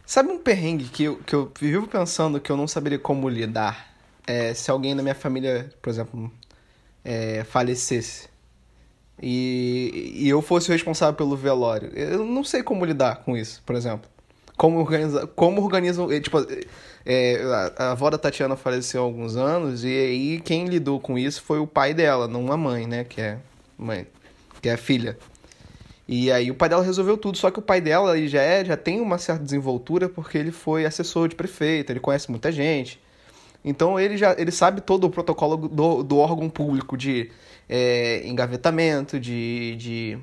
[0.05, 3.92] Sabe um perrengue que eu, que eu vivo pensando que eu não saberia como lidar?
[4.25, 6.33] É, se alguém da minha família, por exemplo,
[7.05, 8.29] é, falecesse
[9.20, 11.88] e, e eu fosse o responsável pelo velório.
[11.88, 14.09] Eu não sei como lidar com isso, por exemplo.
[14.57, 16.38] Como organiza, como organizam, tipo,
[17.05, 17.42] é,
[17.77, 21.42] a, a avó da Tatiana faleceu há alguns anos e aí quem lidou com isso
[21.42, 23.05] foi o pai dela, não a mãe, né?
[23.05, 23.38] Que é
[23.79, 24.07] mãe,
[24.62, 25.19] que é a filha.
[26.09, 28.64] E aí o pai dela resolveu tudo, só que o pai dela ele já, é,
[28.64, 33.01] já tem uma certa desenvoltura porque ele foi assessor de prefeito, ele conhece muita gente.
[33.64, 37.31] Então ele já ele sabe todo o protocolo do, do órgão público de
[37.69, 40.19] é, engavetamento, de, de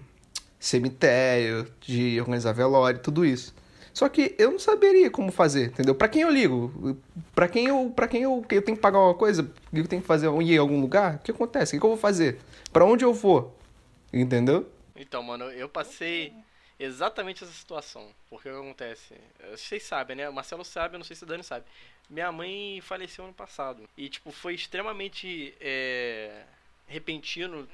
[0.59, 3.53] cemitério, de organizar velório, tudo isso.
[3.93, 5.93] Só que eu não saberia como fazer, entendeu?
[5.93, 6.97] Para quem eu ligo?
[7.35, 9.51] Para quem eu, para quem eu, eu tenho que pagar uma coisa?
[9.71, 11.15] Eu tenho que fazer ir em algum lugar?
[11.15, 11.77] O que acontece?
[11.77, 12.39] O que eu vou fazer?
[12.71, 13.55] Para onde eu vou?
[14.11, 14.67] Entendeu?
[14.95, 16.33] Então, mano, eu passei
[16.79, 18.09] exatamente essa situação.
[18.29, 19.13] Porque o que acontece?
[19.51, 20.27] Vocês sabem, né?
[20.27, 21.65] O Marcelo sabe, eu não sei se o Dani sabe.
[22.09, 23.87] Minha mãe faleceu ano passado.
[23.95, 26.43] E, tipo, foi extremamente é,
[26.87, 27.67] repentino.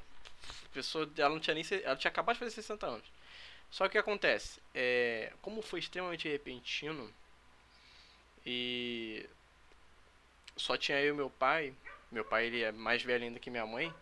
[0.74, 1.64] Pessoa, ela não tinha nem.
[1.84, 3.19] Ela tinha acabado de fazer 60 anos.
[3.70, 4.60] Só que o que acontece?
[4.74, 7.14] É, como foi extremamente repentino
[8.46, 9.28] e
[10.58, 11.74] só tinha eu e meu pai,
[12.12, 13.94] meu pai ele é mais velho ainda que minha mãe,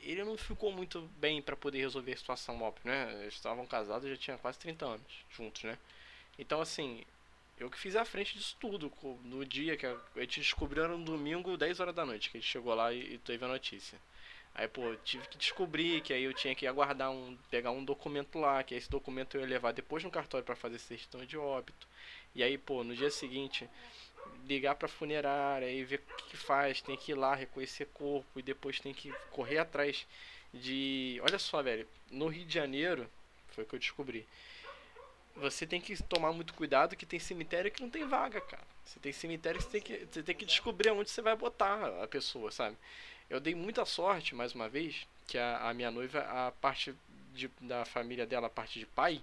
[0.00, 3.22] ele não ficou muito bem para poder resolver a situação, óbvio, né?
[3.22, 5.78] Eles estavam casados já tinha quase 30 anos juntos, né?
[6.38, 7.04] Então, assim,
[7.58, 8.92] eu que fiz a frente disso tudo.
[9.24, 12.74] No dia que a gente descobriu no domingo, 10 horas da noite, que gente chegou
[12.74, 13.98] lá e teve a notícia.
[14.54, 18.38] Aí, pô, tive que descobrir que aí eu tinha que aguardar um, pegar um documento
[18.38, 21.88] lá, que esse documento eu ia levar depois no cartório para fazer certidão de óbito.
[22.34, 23.68] E aí, pô, no dia seguinte,
[24.46, 28.38] ligar pra funerária e ver o que, que faz, tem que ir lá reconhecer corpo
[28.38, 30.06] e depois tem que correr atrás
[30.52, 31.20] de.
[31.24, 33.10] Olha só, velho, no Rio de Janeiro,
[33.48, 34.26] foi o que eu descobri.
[35.36, 38.62] Você tem que tomar muito cuidado que tem cemitério que não tem vaga, cara.
[38.84, 42.02] Você tem cemitério que você tem que, você tem que descobrir onde você vai botar
[42.02, 42.76] a pessoa, sabe?
[43.28, 46.94] Eu dei muita sorte, mais uma vez, que a, a minha noiva, a parte
[47.34, 49.22] de, da família dela, a parte de pai,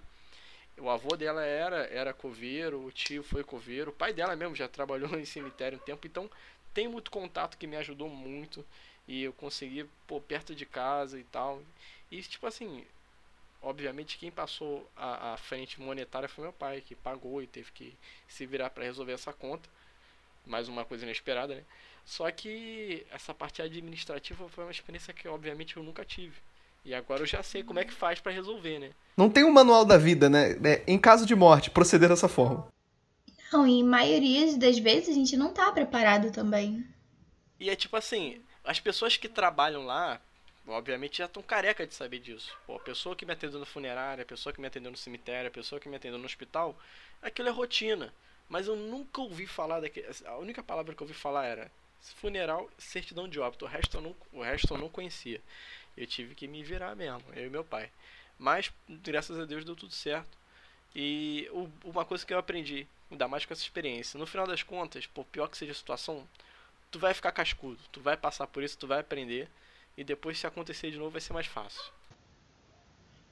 [0.78, 4.68] o avô dela era, era coveiro, o tio foi coveiro, o pai dela mesmo já
[4.68, 6.30] trabalhou em cemitério um tempo, então
[6.74, 8.64] tem muito contato que me ajudou muito
[9.06, 11.62] e eu consegui pô, perto de casa e tal.
[12.10, 12.84] E tipo assim,
[13.60, 17.94] obviamente quem passou a, a frente monetária foi meu pai, que pagou e teve que
[18.28, 19.68] se virar para resolver essa conta.
[20.46, 21.64] Mais uma coisa inesperada, né?
[22.04, 26.36] Só que essa parte administrativa foi uma experiência que obviamente eu nunca tive.
[26.84, 28.90] E agora eu já sei como é que faz para resolver, né?
[29.16, 30.52] Não tem um manual da vida, né?
[30.64, 32.66] É, em caso de morte, proceder dessa forma.
[33.52, 36.84] Não, e maioria das vezes a gente não tá preparado também.
[37.60, 40.20] E é tipo assim, as pessoas que trabalham lá,
[40.66, 42.52] obviamente já estão careca de saber disso.
[42.66, 45.48] Pô, a pessoa que me atendeu no funerária, a pessoa que me atendeu no cemitério,
[45.48, 46.76] a pessoa que me atendeu no hospital,
[47.20, 48.12] aquilo é rotina.
[48.48, 50.06] Mas eu nunca ouvi falar daquele.
[50.26, 51.70] A única palavra que eu ouvi falar era
[52.16, 53.64] funeral, certidão de óbito.
[53.64, 55.40] O resto eu não, o resto eu não conhecia.
[55.96, 57.90] Eu tive que me virar mesmo, eu e meu pai.
[58.38, 60.36] Mas, graças a Deus, deu tudo certo.
[60.94, 61.48] E
[61.84, 65.24] uma coisa que eu aprendi, ainda mais com essa experiência, no final das contas, por
[65.26, 66.26] pior que seja a situação,
[66.90, 69.48] tu vai ficar cascudo, tu vai passar por isso, tu vai aprender,
[69.96, 71.82] e depois se acontecer de novo vai ser mais fácil.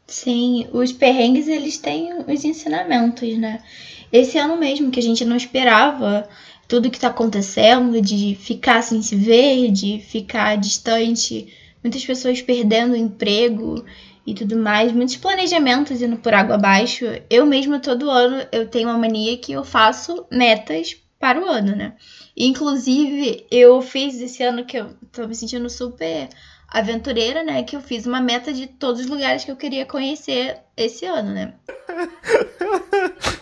[0.07, 3.65] Sim, os perrengues eles têm os ensinamentos, né?
[4.13, 6.29] Esse ano mesmo que a gente não esperava
[6.71, 11.53] tudo que está acontecendo, de ficar sem se ver, de ficar distante,
[11.83, 13.85] muitas pessoas perdendo o emprego
[14.25, 17.07] e tudo mais, muitos planejamentos indo por água abaixo.
[17.29, 21.75] Eu mesma todo ano eu tenho uma mania que eu faço metas para o ano,
[21.75, 21.95] né?
[22.37, 26.29] Inclusive, eu fiz esse ano que eu tô me sentindo super
[26.69, 27.65] aventureira, né?
[27.65, 31.33] Que eu fiz uma meta de todos os lugares que eu queria conhecer esse ano,
[31.33, 31.53] né?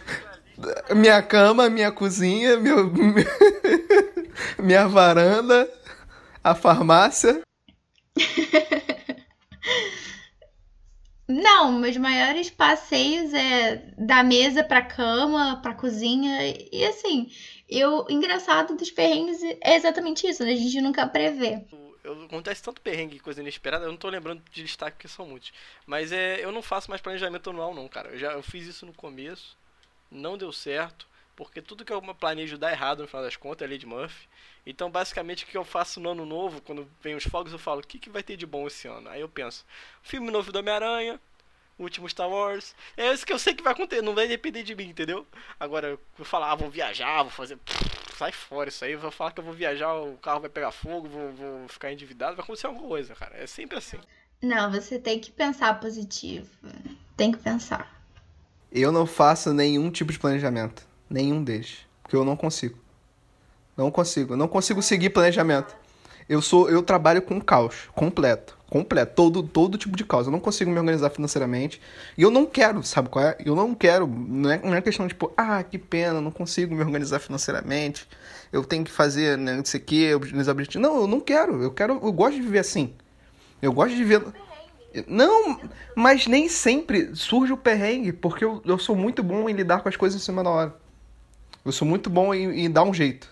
[0.94, 2.90] minha cama, minha cozinha, meu,
[4.58, 5.68] minha varanda,
[6.42, 7.42] a farmácia.
[11.28, 16.38] Não, meus maiores passeios é da mesa pra cama, pra cozinha.
[16.72, 17.30] E assim,
[17.68, 18.06] eu.
[18.08, 20.52] Engraçado dos perrengues é exatamente isso, né?
[20.52, 21.62] A gente nunca prevê.
[22.02, 25.26] Eu, acontece tanto perrengue e coisa inesperada, eu não tô lembrando de destaque porque são
[25.26, 25.52] muitos.
[25.86, 28.08] Mas é, eu não faço mais planejamento anual, não, cara.
[28.08, 29.57] Eu já eu fiz isso no começo,
[30.10, 33.76] não deu certo, porque tudo que eu planejo dá errado no final das contas, é
[33.76, 34.28] de Murphy.
[34.66, 37.80] Então, basicamente, o que eu faço no ano novo, quando vem os fogos, eu falo:
[37.80, 39.08] o que, que vai ter de bom esse ano?
[39.08, 39.64] Aí eu penso:
[40.02, 41.20] filme novo do Homem-Aranha,
[41.78, 42.74] último Star Wars.
[42.96, 45.26] É isso que eu sei que vai acontecer, não vai depender de mim, entendeu?
[45.58, 47.58] Agora, eu vou falar: ah, vou viajar, vou fazer.
[48.16, 51.08] sai fora isso aí, vou falar que eu vou viajar, o carro vai pegar fogo,
[51.08, 53.36] vou, vou ficar endividado, vai acontecer alguma coisa, cara.
[53.36, 53.98] É sempre assim.
[54.42, 56.48] Não, você tem que pensar positivo.
[57.16, 57.97] Tem que pensar.
[58.70, 60.82] Eu não faço nenhum tipo de planejamento.
[61.08, 61.78] Nenhum deles.
[62.02, 62.78] Porque eu não consigo.
[63.76, 64.36] Não consigo.
[64.36, 65.74] Não consigo seguir planejamento.
[66.28, 70.26] Eu sou, eu trabalho com caos completo, completo, todo todo tipo de caos.
[70.26, 71.80] Eu não consigo me organizar financeiramente
[72.18, 73.36] e eu não quero, sabe qual é?
[73.42, 76.74] Eu não quero, não é, não é questão de tipo, ah, que pena, não consigo
[76.74, 78.06] me organizar financeiramente.
[78.52, 80.74] Eu tenho que fazer, né, não sei o quê, objetivos.
[80.86, 81.62] Não, eu não quero.
[81.62, 82.92] Eu quero, eu gosto de viver assim.
[83.62, 84.22] Eu gosto de viver
[85.06, 85.60] não,
[85.94, 89.88] mas nem sempre surge o perrengue, porque eu, eu sou muito bom em lidar com
[89.88, 90.74] as coisas em cima da hora.
[91.64, 93.28] Eu sou muito bom em, em dar um jeito.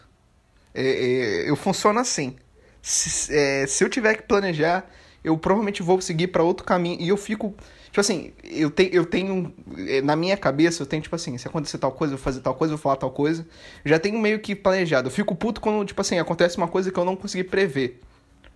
[0.74, 2.36] É, é, eu funciono assim.
[2.82, 4.88] Se, é, se eu tiver que planejar,
[5.24, 7.00] eu provavelmente vou seguir para outro caminho.
[7.00, 7.54] E eu fico.
[7.86, 9.54] Tipo assim, eu, te, eu tenho.
[9.88, 12.40] É, na minha cabeça, eu tenho, tipo assim, se acontecer tal coisa, eu vou fazer
[12.40, 13.46] tal coisa, eu vou falar tal coisa.
[13.84, 15.08] Já tenho meio que planejado.
[15.08, 18.00] Eu fico puto quando, tipo assim, acontece uma coisa que eu não consegui prever.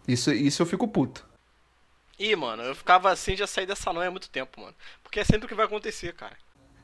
[0.07, 1.30] Isso, isso eu fico puto.
[2.21, 4.75] Ih, mano, eu ficava assim já saí dessa noia há muito tempo, mano.
[5.03, 6.37] Porque é sempre o que vai acontecer, cara.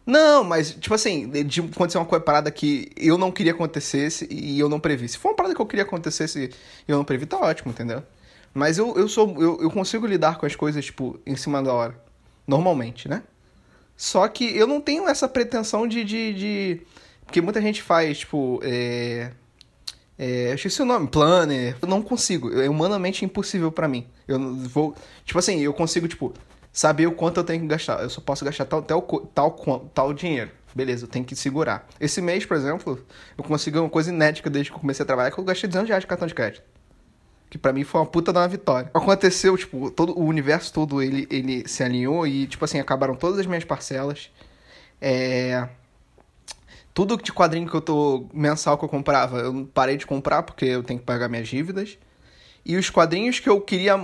[0.06, 4.66] Não, mas, tipo assim, de acontecer uma parada que eu não queria acontecesse e eu
[4.66, 5.06] não previ.
[5.08, 6.50] Se for uma parada que eu queria acontecesse
[6.88, 8.02] e eu não previ, tá ótimo, entendeu?
[8.54, 9.36] Mas eu, eu sou.
[9.42, 12.00] Eu, eu consigo lidar com as coisas, tipo, em cima da hora.
[12.46, 13.22] Normalmente, né?
[13.94, 16.02] Só que eu não tenho essa pretensão de.
[16.02, 16.80] de, de...
[17.26, 18.58] Porque muita gente faz, tipo.
[18.62, 19.32] É...
[20.18, 21.76] É, eu esqueci o nome, planner.
[21.80, 22.58] Eu não consigo.
[22.60, 24.06] É humanamente impossível para mim.
[24.26, 24.94] Eu vou.
[25.24, 26.32] Tipo assim, eu consigo, tipo,
[26.72, 28.02] saber o quanto eu tenho que gastar.
[28.02, 29.02] Eu só posso gastar tal, tal,
[29.34, 30.50] tal, tal dinheiro.
[30.74, 31.86] Beleza, eu tenho que segurar.
[31.98, 33.02] Esse mês, por exemplo,
[33.36, 35.88] eu consegui uma coisa inédita desde que eu comecei a trabalhar, que eu gastei 200
[35.88, 36.62] reais de cartão de crédito.
[37.48, 38.90] Que pra mim foi uma puta da vitória.
[38.92, 43.38] Aconteceu, tipo, todo o universo todo ele, ele se alinhou e, tipo assim, acabaram todas
[43.38, 44.30] as minhas parcelas.
[45.00, 45.66] É.
[46.96, 50.64] Tudo de quadrinho que eu tô mensal que eu comprava, eu parei de comprar porque
[50.64, 51.98] eu tenho que pagar minhas dívidas.
[52.64, 54.00] E os quadrinhos que eu queria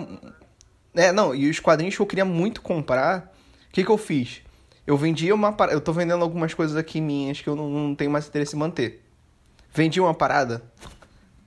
[0.95, 3.33] é, não, e os quadrinhos que eu queria muito comprar,
[3.71, 4.43] o que, que eu fiz?
[4.87, 5.75] Eu vendia uma parada.
[5.75, 8.59] Eu tô vendendo algumas coisas aqui minhas que eu não, não tenho mais interesse em
[8.59, 9.03] manter.
[9.73, 10.63] Vendi uma parada,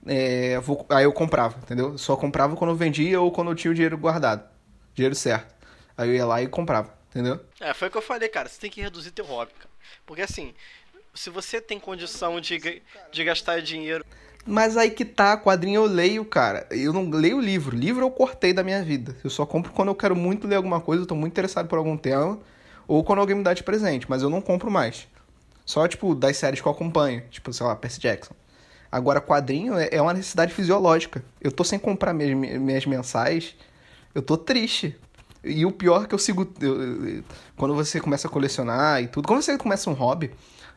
[0.04, 1.96] é, vou, aí eu comprava, entendeu?
[1.96, 4.42] Só comprava quando eu vendia ou quando eu tinha o dinheiro guardado.
[4.96, 5.54] Dinheiro certo.
[5.96, 7.38] Aí eu ia lá e comprava, entendeu?
[7.60, 8.48] É, foi o que eu falei, cara.
[8.48, 9.70] Você tem que reduzir teu hobby, cara.
[10.04, 10.52] Porque assim,
[11.16, 14.04] se você tem condição de, de gastar dinheiro
[14.46, 16.68] mas aí que tá, quadrinho eu leio, cara.
[16.70, 17.76] Eu não leio livro.
[17.76, 19.16] Livro eu cortei da minha vida.
[19.24, 21.76] Eu só compro quando eu quero muito ler alguma coisa, eu tô muito interessado por
[21.76, 22.38] algum tema,
[22.86, 25.08] ou quando alguém me dá de presente, mas eu não compro mais.
[25.64, 28.34] Só, tipo, das séries que eu acompanho, tipo, sei lá, Percy Jackson.
[28.90, 31.24] Agora, quadrinho é, é uma necessidade fisiológica.
[31.40, 33.56] Eu tô sem comprar minhas, mensais,
[34.14, 34.96] eu tô triste.
[35.42, 36.48] E o pior é que eu sigo.
[36.60, 37.24] Eu,
[37.56, 40.30] quando você começa a colecionar e tudo, quando você começa um hobby,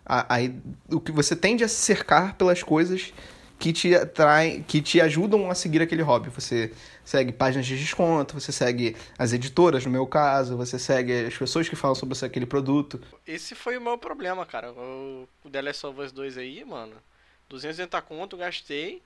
[0.09, 0.59] aí
[0.91, 3.13] o que você tende a se cercar pelas coisas
[3.59, 6.29] que te atraem, que te ajudam a seguir aquele hobby.
[6.29, 11.37] Você segue páginas de desconto, você segue as editoras, no meu caso, você segue as
[11.37, 13.01] pessoas que falam sobre aquele produto.
[13.27, 14.71] Esse foi o meu problema, cara.
[14.71, 16.95] O The Last of Us 2 aí, mano,
[17.49, 19.01] 280 conto, gastei,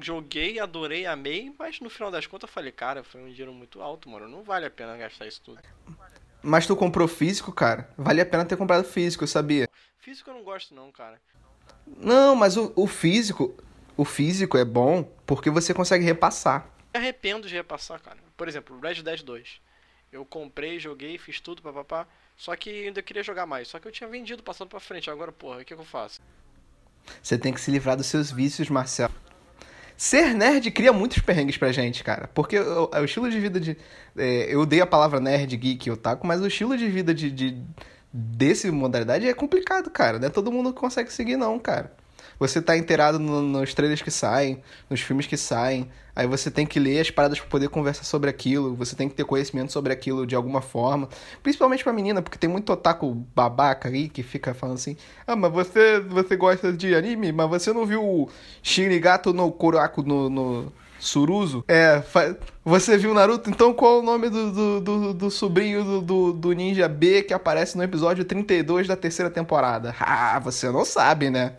[0.00, 3.82] joguei, adorei, amei, mas no final das contas eu falei, cara, foi um dinheiro muito
[3.82, 5.58] alto, mano, não vale a pena gastar isso tudo.
[6.40, 7.88] Mas tu comprou físico, cara?
[7.96, 9.68] Vale a pena ter comprado físico, eu sabia.
[10.02, 11.20] Físico eu não gosto não, cara.
[11.86, 13.54] Não, mas o, o físico,
[13.96, 16.68] o físico é bom porque você consegue repassar.
[16.92, 18.18] Me arrependo de repassar, cara.
[18.36, 19.60] Por exemplo, Red Dead 2.
[20.10, 22.08] Eu comprei, joguei, fiz tudo, papapá.
[22.36, 23.68] Só que ainda queria jogar mais.
[23.68, 25.08] Só que eu tinha vendido, passando pra frente.
[25.08, 26.20] Agora, porra, o que, que eu faço?
[27.22, 29.10] Você tem que se livrar dos seus vícios, Marcel.
[29.96, 32.26] Ser nerd cria muitos perrengues pra gente, cara.
[32.34, 33.76] Porque o, o estilo de vida de.
[34.16, 37.64] É, eu dei a palavra nerd, geek, otaku, mas o estilo de vida de, de
[38.12, 40.18] desse modalidade é complicado, cara.
[40.18, 41.92] Não é todo mundo que consegue seguir, não, cara.
[42.38, 44.60] Você tá inteirado no, nos trailers que saem,
[44.90, 45.88] nos filmes que saem.
[46.14, 48.74] Aí você tem que ler as paradas para poder conversar sobre aquilo.
[48.74, 51.08] Você tem que ter conhecimento sobre aquilo de alguma forma.
[51.42, 54.96] Principalmente pra menina, porque tem muito otaku babaca aí que fica falando assim:
[55.26, 58.28] Ah, mas você, você gosta de anime, mas você não viu o
[58.62, 60.72] Shinigato no Kurako no, no
[61.02, 61.64] Suruzo?
[61.66, 62.36] É, fa...
[62.64, 63.50] você viu Naruto?
[63.50, 67.24] Então qual é o nome do, do, do, do sobrinho do, do, do, Ninja B
[67.24, 69.94] que aparece no episódio 32 da terceira temporada?
[69.98, 71.56] Ah, você não sabe, né?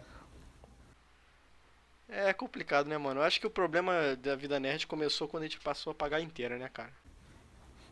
[2.08, 3.20] É complicado, né, mano?
[3.20, 6.22] Eu acho que o problema da vida nerd começou quando a gente passou a pagar
[6.22, 6.92] inteira, né, cara?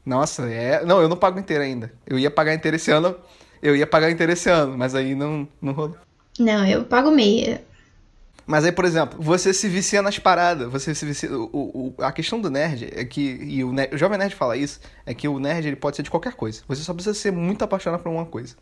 [0.06, 0.86] Nossa, é.
[0.86, 1.91] Não, eu não pago inteira ainda.
[2.08, 3.16] Eu ia pagar inteira esse ano.
[3.62, 5.97] Eu ia pagar inteira esse ano, mas aí não, não rolou.
[6.39, 7.62] Não, eu pago meia.
[8.46, 11.32] Mas aí, por exemplo, você se vicia nas paradas, você se vicia...
[11.32, 14.58] O, o, a questão do nerd é que, e o, nerd, o jovem nerd fala
[14.58, 16.62] isso, é que o nerd ele pode ser de qualquer coisa.
[16.68, 18.56] Você só precisa ser muito apaixonado por alguma coisa.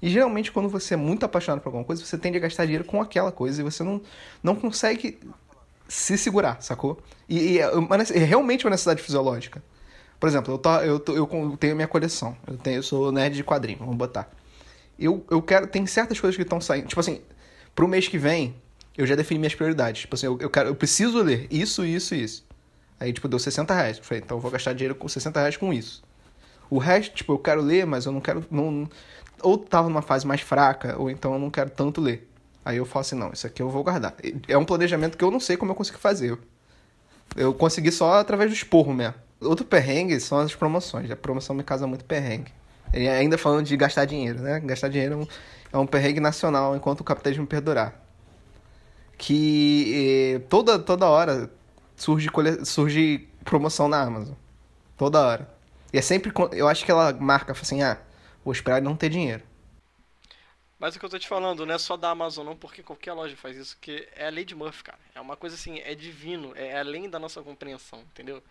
[0.00, 2.84] E geralmente, quando você é muito apaixonado por alguma coisa, você tende a gastar dinheiro
[2.84, 4.02] com aquela coisa e você não,
[4.42, 5.18] não consegue
[5.88, 7.00] se segurar, sacou?
[7.28, 7.70] E, e é,
[8.14, 9.62] é realmente uma necessidade fisiológica.
[10.18, 12.36] Por exemplo, eu, tô, eu, tô, eu tenho minha coleção.
[12.46, 14.30] Eu, tenho, eu sou nerd de quadrinho, vamos botar.
[14.98, 15.66] Eu, eu quero.
[15.66, 16.86] Tem certas coisas que estão saindo.
[16.86, 17.20] Tipo assim,
[17.74, 18.54] pro mês que vem,
[18.96, 20.02] eu já defini minhas prioridades.
[20.02, 22.44] Tipo assim, eu, eu, quero, eu preciso ler isso, isso e isso.
[23.00, 23.98] Aí, tipo, deu 60 reais.
[23.98, 26.02] Eu falei, então eu vou gastar dinheiro com 60 reais com isso.
[26.70, 28.44] O resto, tipo, eu quero ler, mas eu não quero.
[28.50, 28.88] Não,
[29.42, 32.28] ou tava numa fase mais fraca, ou então eu não quero tanto ler.
[32.64, 34.14] Aí eu falo assim, não, isso aqui eu vou guardar.
[34.46, 36.38] É um planejamento que eu não sei como eu consegui fazer.
[37.34, 39.14] Eu consegui só através do esporro mesmo.
[39.40, 41.10] Outro perrengue são as promoções.
[41.10, 42.52] A promoção me casa muito perrengue.
[42.94, 44.60] E ainda falando de gastar dinheiro, né?
[44.60, 45.26] Gastar dinheiro é um,
[45.72, 48.00] é um perrengue nacional enquanto o capitalismo perdurar
[49.22, 51.48] que eh, toda, toda hora
[51.96, 52.28] surge,
[52.64, 54.34] surge promoção na Amazon.
[54.96, 55.48] Toda hora.
[55.92, 56.32] E é sempre.
[56.50, 58.02] Eu acho que ela marca assim: ah,
[58.44, 59.44] vou esperar não ter dinheiro.
[60.76, 63.12] Mas o que eu tô te falando não é só da Amazon, não, porque qualquer
[63.12, 64.98] loja faz isso, que é a lei de Murphy, cara.
[65.14, 68.42] É uma coisa assim, é divino, é além da nossa compreensão, entendeu?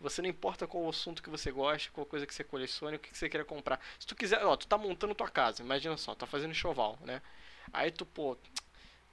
[0.00, 3.18] Você não importa qual assunto que você gosta, qual coisa que você colecione, o que
[3.18, 3.80] você queira comprar.
[3.98, 7.20] Se tu quiser, ó, tu tá montando tua casa, imagina só, tá fazendo enxoval, né?
[7.72, 8.36] Aí tu, pô,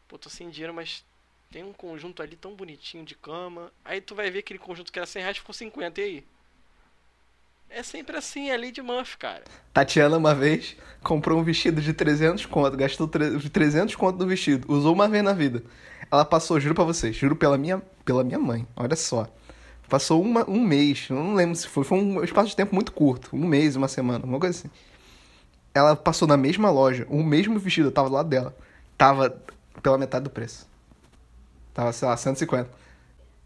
[0.09, 1.05] pô, tô sem dinheiro, mas
[1.51, 3.71] tem um conjunto ali tão bonitinho de cama.
[3.85, 6.25] Aí tu vai ver aquele conjunto que era 100 reais ficou 50, e aí?
[7.69, 9.43] É sempre assim, é lei de Murphy, cara.
[9.71, 14.91] Tatiana, uma vez, comprou um vestido de 300 conto, gastou 300 conto no vestido, usou
[14.91, 15.63] uma vez na vida.
[16.11, 19.27] Ela passou, juro pra vocês, juro pela minha, pela minha mãe, olha só.
[19.87, 23.35] Passou uma, um mês, não lembro se foi, foi um espaço de tempo muito curto,
[23.35, 24.69] um mês, uma semana, uma coisa assim.
[25.71, 28.55] Ela passou na mesma loja, o mesmo vestido, tava do lado dela.
[28.97, 29.39] Tava
[29.81, 30.67] pela metade do preço.
[31.73, 32.69] Tava, sei lá, 150.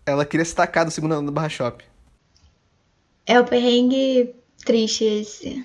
[0.05, 1.83] Ela queria se tacar do segundo ano do Barra Shop.
[3.25, 5.63] É o perrengue triste esse.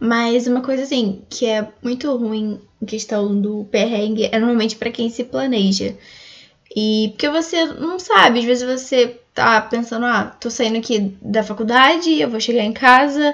[0.00, 4.90] Mas uma coisa assim, que é muito ruim em questão do perrengue, é normalmente para
[4.90, 5.96] quem se planeja.
[6.74, 11.42] E porque você não sabe, às vezes você tá pensando, ah, tô saindo aqui da
[11.42, 13.32] faculdade, eu vou chegar em casa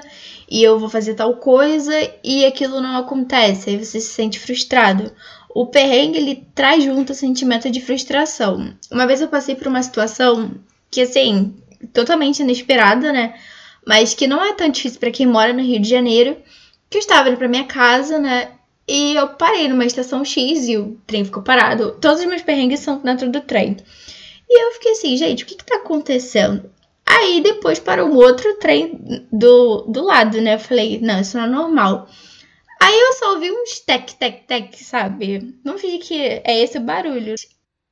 [0.49, 5.11] e eu vou fazer tal coisa e aquilo não acontece, aí você se sente frustrado
[5.55, 8.75] o perrengue ele traz junto o sentimento de frustração.
[8.91, 10.51] Uma vez eu passei por uma situação
[10.91, 11.55] que, assim,
[11.93, 13.35] totalmente inesperada, né?
[13.87, 16.35] Mas que não é tão difícil para quem mora no Rio de Janeiro.
[16.89, 18.51] Que eu estava indo pra minha casa, né?
[18.85, 21.93] E eu parei numa estação X e o trem ficou parado.
[22.01, 23.77] Todos os meus perrengues são dentro do trem.
[24.49, 26.69] E eu fiquei assim, gente, o que que tá acontecendo?
[27.05, 28.99] Aí depois parou um outro trem
[29.31, 30.55] do, do lado, né?
[30.55, 32.09] Eu falei, não, isso não é normal.
[32.81, 35.59] Aí eu só ouvi uns tec, tec, tec, sabe?
[35.63, 37.35] Não vi que é esse o barulho.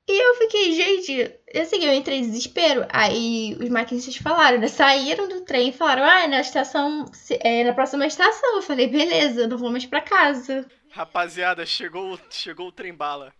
[0.06, 2.86] E eu fiquei, gente, assim, eu entrei em desespero.
[2.90, 4.68] Aí os maquinistas falaram, né?
[4.68, 7.06] Saíram do trem e falaram, ah, na estação,
[7.40, 8.58] é na próxima estação.
[8.58, 10.70] Eu falei, beleza, não vou mais pra casa.
[10.90, 13.34] Rapaziada, chegou, chegou o trem bala.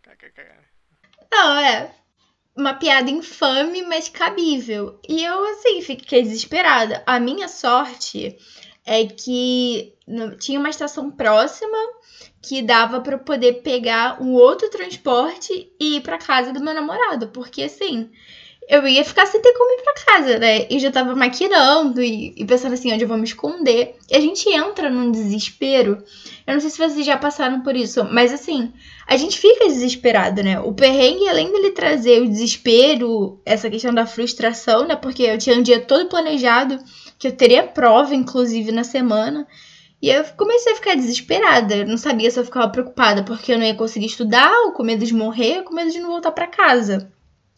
[1.32, 1.94] Não, é.
[2.56, 5.00] Uma piada infame, mas cabível.
[5.08, 7.04] E eu, assim, fiquei desesperada.
[7.06, 8.38] A minha sorte
[8.86, 9.94] é que
[10.40, 11.78] tinha uma estação próxima
[12.42, 17.30] que dava para poder pegar um outro transporte e ir para casa do meu namorado,
[17.30, 18.10] porque assim,
[18.68, 20.68] eu ia ficar sem ter como ir pra casa, né?
[20.70, 23.96] E já tava maquinando e, e, pensando assim, onde eu vou me esconder.
[24.10, 26.04] E a gente entra num desespero.
[26.46, 28.72] Eu não sei se vocês já passaram por isso, mas assim,
[29.08, 30.60] a gente fica desesperado, né?
[30.60, 34.96] O perrengue, além dele trazer o desespero, essa questão da frustração, né?
[34.96, 36.80] Porque eu tinha um dia todo planejado
[37.18, 39.48] que eu teria prova, inclusive, na semana.
[40.02, 41.78] E eu comecei a ficar desesperada.
[41.78, 44.84] Eu não sabia se eu ficava preocupada porque eu não ia conseguir estudar, ou com
[44.84, 47.12] medo de morrer, ou com medo de não voltar para casa.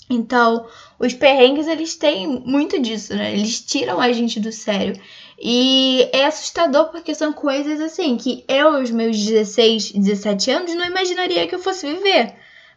[0.10, 0.68] Então,
[1.00, 3.34] os perrengues, eles têm muito disso, né?
[3.34, 5.00] Eles tiram a gente do sério.
[5.42, 10.86] E é assustador porque são coisas assim que eu, aos meus 16, 17 anos, não
[10.86, 12.36] imaginaria que eu fosse viver.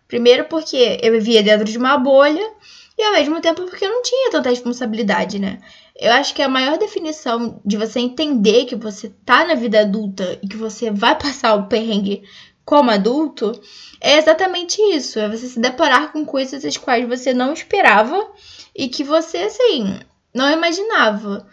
[0.09, 2.51] Primeiro porque eu vivia dentro de uma bolha
[2.99, 5.61] e ao mesmo tempo porque eu não tinha tanta responsabilidade, né?
[5.95, 10.39] Eu acho que a maior definição de você entender que você tá na vida adulta
[10.43, 12.25] e que você vai passar o perrengue
[12.65, 13.53] como adulto,
[14.01, 15.19] é exatamente isso.
[15.19, 18.31] É você se deparar com coisas as quais você não esperava
[18.75, 20.01] e que você, assim,
[20.35, 21.47] não imaginava.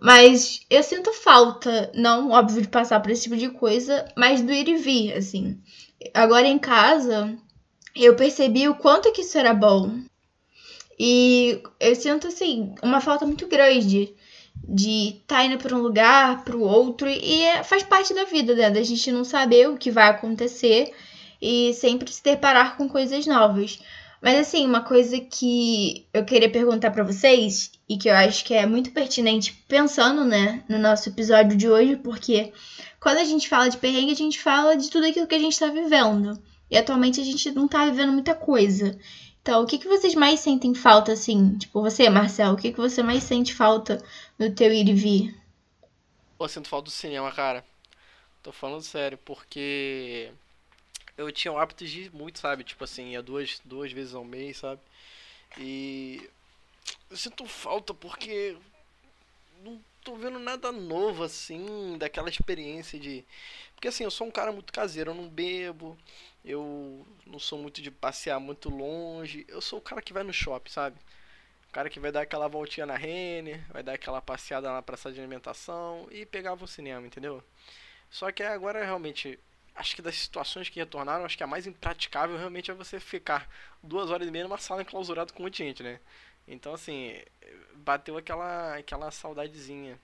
[0.00, 4.52] Mas eu sinto falta, não óbvio de passar por esse tipo de coisa, mas do
[4.52, 5.60] ir e vir, assim.
[6.14, 7.36] Agora em casa,
[7.94, 10.00] eu percebi o quanto que isso era bom.
[10.98, 14.14] E eu sinto, assim, uma falta muito grande
[14.68, 18.24] de estar tá indo para um lugar, para o outro, e é, faz parte da
[18.24, 18.70] vida, né?
[18.70, 20.92] Da gente não saber o que vai acontecer
[21.40, 23.80] e sempre se deparar com coisas novas.
[24.22, 28.54] Mas assim, uma coisa que eu queria perguntar para vocês e que eu acho que
[28.54, 32.52] é muito pertinente pensando, né, no nosso episódio de hoje, porque
[33.00, 35.54] quando a gente fala de perrengue, a gente fala de tudo aquilo que a gente
[35.54, 36.40] está vivendo.
[36.70, 38.96] E atualmente a gente não tá vivendo muita coisa.
[39.42, 41.58] Então, o que, que vocês mais sentem falta, assim?
[41.58, 44.00] Tipo, você, Marcel, o que, que você mais sente falta
[44.38, 45.42] no teu ir e vir?
[46.38, 47.64] Pô, sinto falta do cinema, cara.
[48.40, 50.32] Tô falando sério, porque
[51.16, 52.62] eu tinha o hábito de ir muito, sabe?
[52.62, 54.80] Tipo assim, ia duas, duas vezes ao mês, sabe?
[55.58, 56.30] E
[57.10, 58.56] eu sinto falta porque
[59.64, 63.24] não tô vendo nada novo assim, daquela experiência de.
[63.74, 65.96] Porque assim, eu sou um cara muito caseiro, eu não bebo,
[66.44, 70.32] eu não sou muito de passear muito longe, eu sou o cara que vai no
[70.32, 70.96] shopping, sabe?
[71.68, 75.10] O cara que vai dar aquela voltinha na Renner, vai dar aquela passeada na praça
[75.12, 77.42] de alimentação e pegava o cinema, entendeu?
[78.10, 79.38] Só que agora realmente
[79.74, 83.48] acho que das situações que retornaram, acho que a mais impraticável realmente é você ficar
[83.82, 85.98] duas horas e meia numa sala enclausurada com muita gente, né?
[86.46, 87.16] Então, assim,
[87.74, 89.98] bateu aquela, aquela saudadezinha.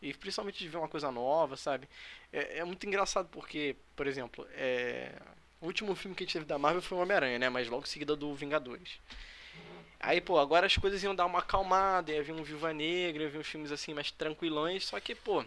[0.00, 1.88] E principalmente de ver uma coisa nova, sabe?
[2.32, 5.12] É, é muito engraçado porque, por exemplo, é...
[5.60, 7.48] o último filme que a gente teve da Marvel foi o Homem-Aranha, né?
[7.48, 9.00] Mas logo em seguida do Vingadores.
[9.98, 13.28] Aí, pô, agora as coisas iam dar uma acalmada, ia vir um Viva Negra, ia
[13.30, 15.44] vir uns filmes assim mais tranquilões, só que, pô,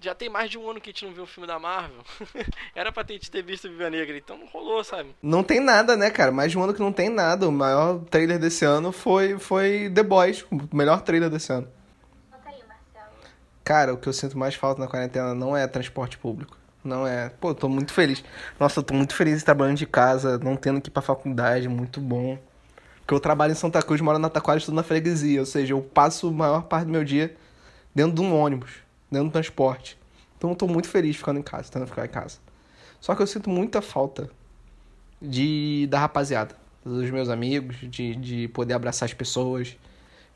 [0.00, 2.02] já tem mais de um ano que a gente não viu o filme da Marvel.
[2.74, 5.14] Era pra gente ter visto Viva Negra, então não rolou, sabe?
[5.20, 6.30] Não tem nada, né, cara?
[6.30, 7.48] Mais de um ano que não tem nada.
[7.48, 11.68] O maior trailer desse ano foi, foi The Boys, o melhor trailer desse ano.
[13.64, 16.56] Cara, o que eu sinto mais falta na quarentena não é transporte público.
[16.82, 17.28] Não é.
[17.28, 18.24] Pô, tô muito feliz.
[18.58, 22.00] Nossa, eu tô muito feliz trabalhando de casa, não tendo que ir pra faculdade, muito
[22.00, 22.38] bom.
[23.00, 25.40] Porque eu trabalho em Santa Cruz, moro na Taquara, estudo na freguesia.
[25.40, 27.36] Ou seja, eu passo a maior parte do meu dia
[27.94, 29.98] dentro de um ônibus dentro do transporte.
[30.36, 32.38] Então eu tô muito feliz ficando em casa, tendo ficar em casa.
[33.00, 34.30] Só que eu sinto muita falta
[35.20, 36.54] de da rapaziada,
[36.84, 39.76] dos meus amigos, de, de poder abraçar as pessoas,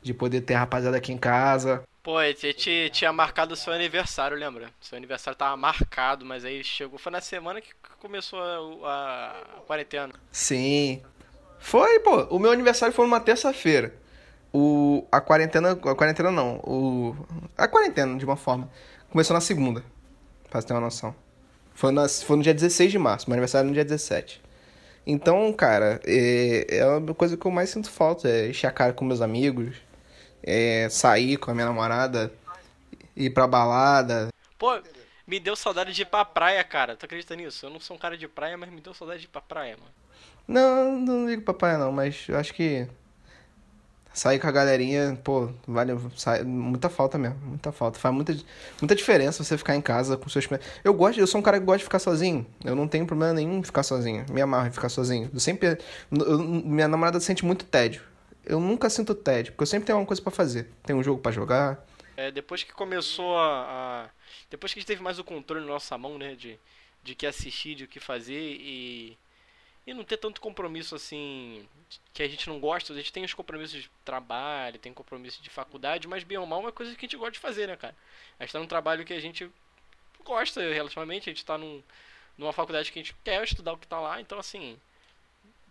[0.01, 1.83] de poder ter a rapaziada aqui em casa.
[2.01, 4.69] Pô, a gente tinha marcado o seu aniversário, lembra?
[4.81, 6.99] Seu aniversário tava marcado, mas aí chegou.
[6.99, 8.41] Foi na semana que começou
[8.85, 10.13] a, a quarentena.
[10.29, 11.01] Sim.
[11.59, 12.23] Foi, pô.
[12.25, 14.02] O meu aniversário foi numa terça-feira
[14.53, 15.71] o, a quarentena.
[15.71, 16.57] A quarentena não.
[16.57, 17.15] O,
[17.57, 18.69] a quarentena, de uma forma.
[19.09, 19.83] Começou na segunda.
[20.49, 21.15] Pra você ter uma noção.
[21.73, 23.27] Foi, na, foi no dia 16 de março.
[23.27, 24.41] Meu aniversário é no dia 17.
[25.05, 28.29] Então, cara, é, é a coisa que eu mais sinto falta.
[28.29, 29.75] É encher a cara com meus amigos.
[30.43, 32.31] É sair com a minha namorada.
[33.15, 34.29] Ir pra balada.
[34.59, 34.79] Pô,
[35.25, 36.95] me deu saudade de ir pra praia, cara.
[36.95, 37.65] Tu acredita nisso?
[37.65, 39.77] Eu não sou um cara de praia, mas me deu saudade de ir pra praia,
[39.77, 39.91] mano.
[40.47, 42.87] Não, não ligo pra praia não, mas eu acho que
[44.13, 47.99] sair com a galerinha, pô, vale sai, muita falta mesmo, muita falta.
[47.99, 48.35] Faz muita,
[48.79, 50.47] muita diferença você ficar em casa com seus
[50.83, 52.45] Eu gosto, eu sou um cara que gosta de ficar sozinho.
[52.63, 54.25] Eu não tenho problema nenhum em ficar sozinho.
[54.29, 55.29] Me amarro em ficar sozinho.
[55.33, 55.77] Eu sempre
[56.11, 58.01] eu, minha namorada sente muito tédio.
[58.45, 60.69] Eu nunca sinto tédio, porque eu sempre tenho alguma coisa para fazer.
[60.83, 61.85] Tem um jogo para jogar.
[62.15, 64.09] É, depois que começou a, a,
[64.49, 66.59] depois que a gente teve mais o controle na nossa mão, né, de
[67.03, 69.17] de que assistir, de o que fazer e
[69.85, 71.67] e não ter tanto compromisso assim
[72.13, 72.93] que a gente não gosta.
[72.93, 76.59] A gente tem os compromissos de trabalho, tem compromisso de faculdade, mas bem ou mal
[76.59, 77.95] é uma coisa que a gente gosta de fazer, né, cara?
[78.39, 79.49] A gente tá num trabalho que a gente
[80.23, 81.83] gosta relativamente, a gente tá num,
[82.37, 84.77] numa faculdade que a gente quer estudar o que tá lá, então assim,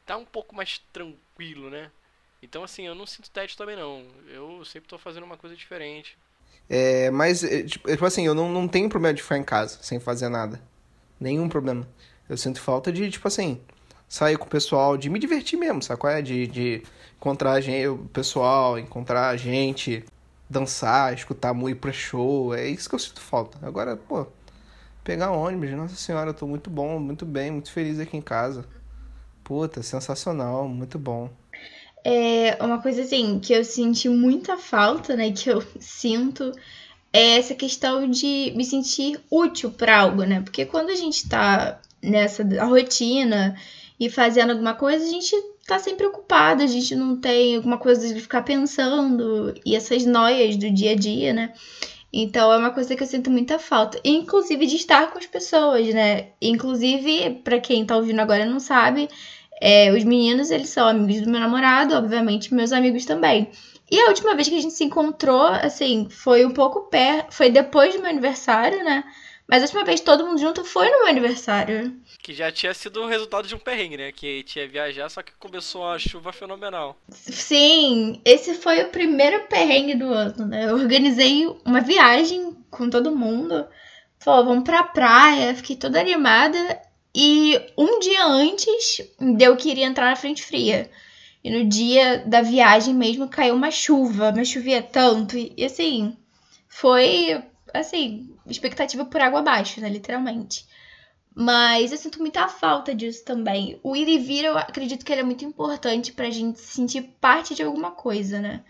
[0.04, 1.90] tá um pouco mais tranquilo, né?
[2.42, 4.04] Então assim, eu não sinto tédio também não.
[4.28, 6.18] Eu sempre tô fazendo uma coisa diferente.
[6.68, 9.78] É, mas, é, tipo, tipo assim, eu não, não tenho problema de ficar em casa
[9.82, 10.60] sem fazer nada.
[11.18, 11.88] Nenhum problema.
[12.28, 13.60] Eu sinto falta de, tipo assim,
[14.12, 16.20] sair com o pessoal, de me divertir mesmo, sabe qual é?
[16.20, 16.82] De, de
[17.16, 20.04] encontrar gente, o pessoal, encontrar gente,
[20.50, 22.54] dançar, escutar muito pra show.
[22.54, 23.58] É isso que eu sinto falta.
[23.66, 24.26] Agora, pô,
[25.02, 28.66] pegar ônibus, nossa senhora, eu tô muito bom, muito bem, muito feliz aqui em casa.
[29.42, 31.30] Puta, sensacional, muito bom.
[32.04, 35.32] É uma coisa assim que eu senti muita falta, né?
[35.32, 36.52] Que eu sinto
[37.14, 40.42] é essa questão de me sentir útil para algo, né?
[40.42, 43.56] Porque quando a gente tá nessa rotina
[44.03, 45.32] e fazendo alguma coisa, a gente
[45.64, 50.57] tá sempre ocupado, a gente não tem alguma coisa de ficar pensando e essas noias
[50.57, 51.53] do dia a dia, né?
[52.12, 54.00] Então é uma coisa que eu sinto muita falta.
[54.05, 56.30] Inclusive de estar com as pessoas, né?
[56.42, 59.09] Inclusive, para quem tá ouvindo agora não sabe,
[59.61, 63.50] é, os meninos, eles são amigos do meu namorado, obviamente, meus amigos também.
[63.88, 67.32] E a última vez que a gente se encontrou, assim, foi um pouco perto.
[67.32, 69.05] Foi depois do meu aniversário, né?
[69.53, 71.94] Mas a última vez todo mundo junto foi no meu aniversário.
[72.22, 74.11] Que já tinha sido o resultado de um perrengue, né?
[74.11, 76.96] Que tinha viajar, só que começou uma chuva fenomenal.
[77.11, 80.70] Sim, esse foi o primeiro perrengue do ano, né?
[80.70, 83.66] Eu organizei uma viagem com todo mundo.
[84.18, 86.80] Falou, vamos pra praia, fiquei toda animada.
[87.14, 90.90] E um dia antes, deu que iria entrar na frente fria.
[91.44, 95.36] E no dia da viagem mesmo caiu uma chuva, mas chovia tanto.
[95.36, 96.16] E assim,
[96.70, 99.88] foi assim, expectativa por água abaixo, né?
[99.88, 100.66] Literalmente.
[101.34, 103.80] Mas eu sinto muita falta disso também.
[103.82, 107.02] O ir e vir, eu acredito que ele é muito importante pra gente se sentir
[107.20, 108.62] parte de alguma coisa, né?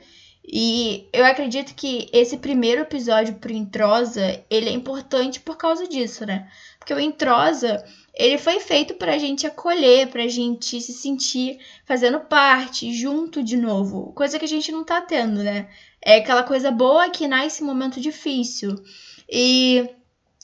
[0.45, 6.27] E eu acredito que esse primeiro episódio pro Introsa, ele é importante por causa disso,
[6.27, 6.51] né?
[6.79, 7.85] Porque o Introsa,
[8.15, 14.13] ele foi feito pra gente acolher, pra gente se sentir fazendo parte, junto de novo.
[14.15, 15.69] Coisa que a gente não tá tendo, né?
[16.05, 18.83] É aquela coisa boa que nasce em momento difícil.
[19.31, 19.89] E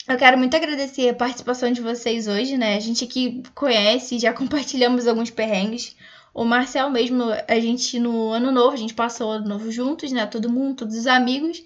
[0.08, 2.76] eu quero muito agradecer a participação de vocês hoje, né?
[2.76, 5.96] A gente aqui conhece, já compartilhamos alguns perrengues.
[6.32, 10.12] O Marcel mesmo, a gente no ano novo, a gente passou o ano novo juntos,
[10.12, 10.24] né?
[10.26, 11.62] Todo mundo, todos os amigos.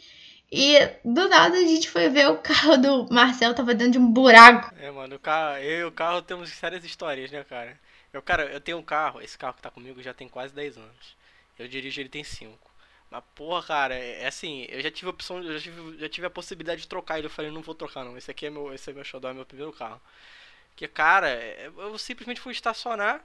[0.50, 4.10] E do nada a gente foi ver o carro do Marcel tava dentro de um
[4.10, 4.74] buraco.
[4.78, 7.78] É, mano, o carro, eu e o carro temos sérias histórias, né, cara?
[8.12, 10.76] Eu, cara, eu tenho um carro, esse carro que tá comigo já tem quase 10
[10.76, 11.16] anos.
[11.58, 12.71] Eu dirijo ele tem 5.
[13.12, 16.08] Mas, porra, cara, é, é assim, eu já tive a opção, eu já tive, já
[16.08, 17.26] tive a possibilidade de trocar ele.
[17.26, 18.16] Eu falei, não vou trocar não.
[18.16, 20.00] Esse aqui é meu, esse é meu xodó, é meu primeiro carro.
[20.76, 21.30] Que, cara,
[21.64, 23.24] eu simplesmente fui estacionar,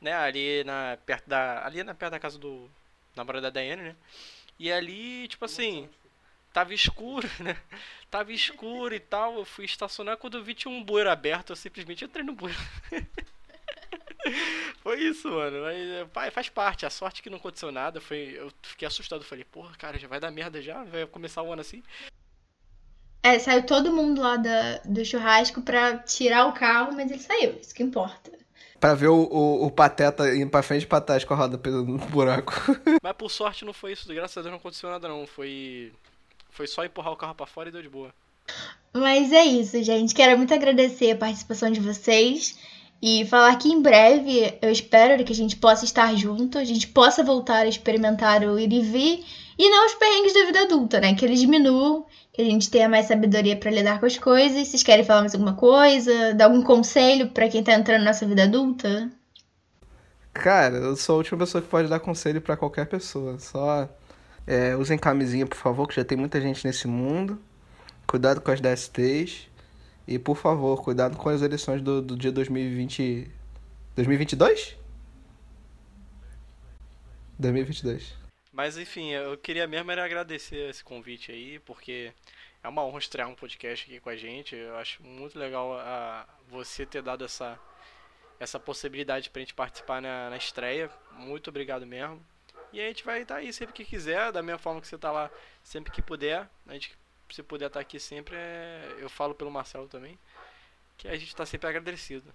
[0.00, 2.70] né, ali na perto da, ali na perto da casa do
[3.16, 3.96] namorado da Daiane, né?
[4.58, 5.88] E ali, tipo assim,
[6.52, 7.56] tava escuro, né?
[8.10, 9.36] Tava escuro e tal.
[9.38, 12.60] Eu fui estacionar quando eu vi tinha um bueiro aberto, eu simplesmente entrei no bueiro.
[14.82, 15.62] Foi isso, mano.
[15.62, 16.86] Mas, pai, faz parte.
[16.86, 18.00] A sorte que não aconteceu nada.
[18.00, 19.24] Foi, eu fiquei assustado.
[19.24, 20.82] Falei, porra, cara, já vai dar merda já?
[20.84, 21.82] Vai começar o ano assim?
[23.22, 27.56] É, saiu todo mundo lá da, do churrasco pra tirar o carro, mas ele saiu,
[27.60, 28.32] isso que importa.
[28.80, 31.56] Pra ver o, o, o Pateta indo pra frente e pra trás com a roda
[31.70, 32.52] no buraco.
[33.00, 35.24] Mas por sorte não foi isso, graças a Deus não aconteceu nada não.
[35.24, 35.92] Foi.
[36.50, 38.12] Foi só empurrar o carro pra fora e deu de boa.
[38.92, 40.12] Mas é isso, gente.
[40.12, 42.58] Quero muito agradecer a participação de vocês.
[43.02, 46.86] E falar que em breve eu espero que a gente possa estar junto, a gente
[46.86, 49.24] possa voltar a experimentar o ir e vir
[49.58, 51.12] e não os perrengues da vida adulta, né?
[51.14, 54.68] Que eles diminuam, que a gente tenha mais sabedoria para lidar com as coisas.
[54.68, 56.32] Vocês querem falar mais alguma coisa?
[56.32, 59.10] Dar algum conselho para quem tá entrando nessa vida adulta?
[60.32, 63.36] Cara, eu sou a última pessoa que pode dar conselho para qualquer pessoa.
[63.40, 63.88] Só
[64.46, 67.38] é, usem camisinha, por favor, que já tem muita gente nesse mundo.
[68.06, 69.50] Cuidado com as DSTs.
[70.06, 73.30] E por favor, cuidado com as eleições do, do dia 2020.
[73.94, 74.76] 2022?
[77.38, 78.14] 2022.
[78.52, 82.12] Mas enfim, eu queria mesmo era agradecer esse convite aí, porque
[82.62, 84.54] é uma honra estrear um podcast aqui com a gente.
[84.54, 87.58] Eu acho muito legal a, você ter dado essa,
[88.38, 90.90] essa possibilidade pra gente participar na, na estreia.
[91.12, 92.24] Muito obrigado mesmo.
[92.72, 95.10] E a gente vai estar aí sempre que quiser, da mesma forma que você está
[95.10, 95.30] lá
[95.62, 96.48] sempre que puder.
[96.66, 96.96] A gente
[97.32, 98.96] se puder estar aqui sempre, é...
[99.00, 100.18] eu falo pelo Marcelo também,
[100.96, 102.32] que a gente está sempre agradecido.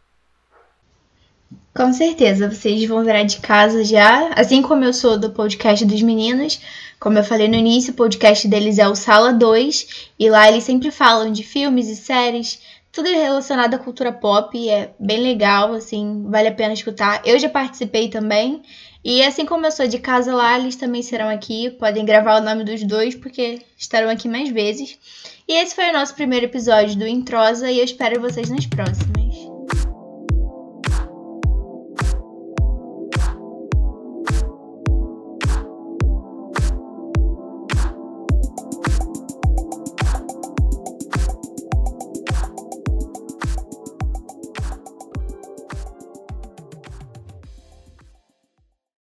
[1.74, 6.02] Com certeza, vocês vão virar de casa já, assim como eu sou do podcast dos
[6.02, 6.60] meninos.
[7.00, 10.64] Como eu falei no início, o podcast deles é o Sala 2, e lá eles
[10.64, 12.60] sempre falam de filmes e séries,
[12.92, 17.22] tudo relacionado à cultura pop, é bem legal, assim, vale a pena escutar.
[17.24, 18.64] Eu já participei também,
[19.10, 21.70] e assim como eu sou de casa lá, eles também serão aqui.
[21.70, 25.00] Podem gravar o nome dos dois, porque estarão aqui mais vezes.
[25.48, 29.27] E esse foi o nosso primeiro episódio do Introsa e eu espero vocês nas próximas.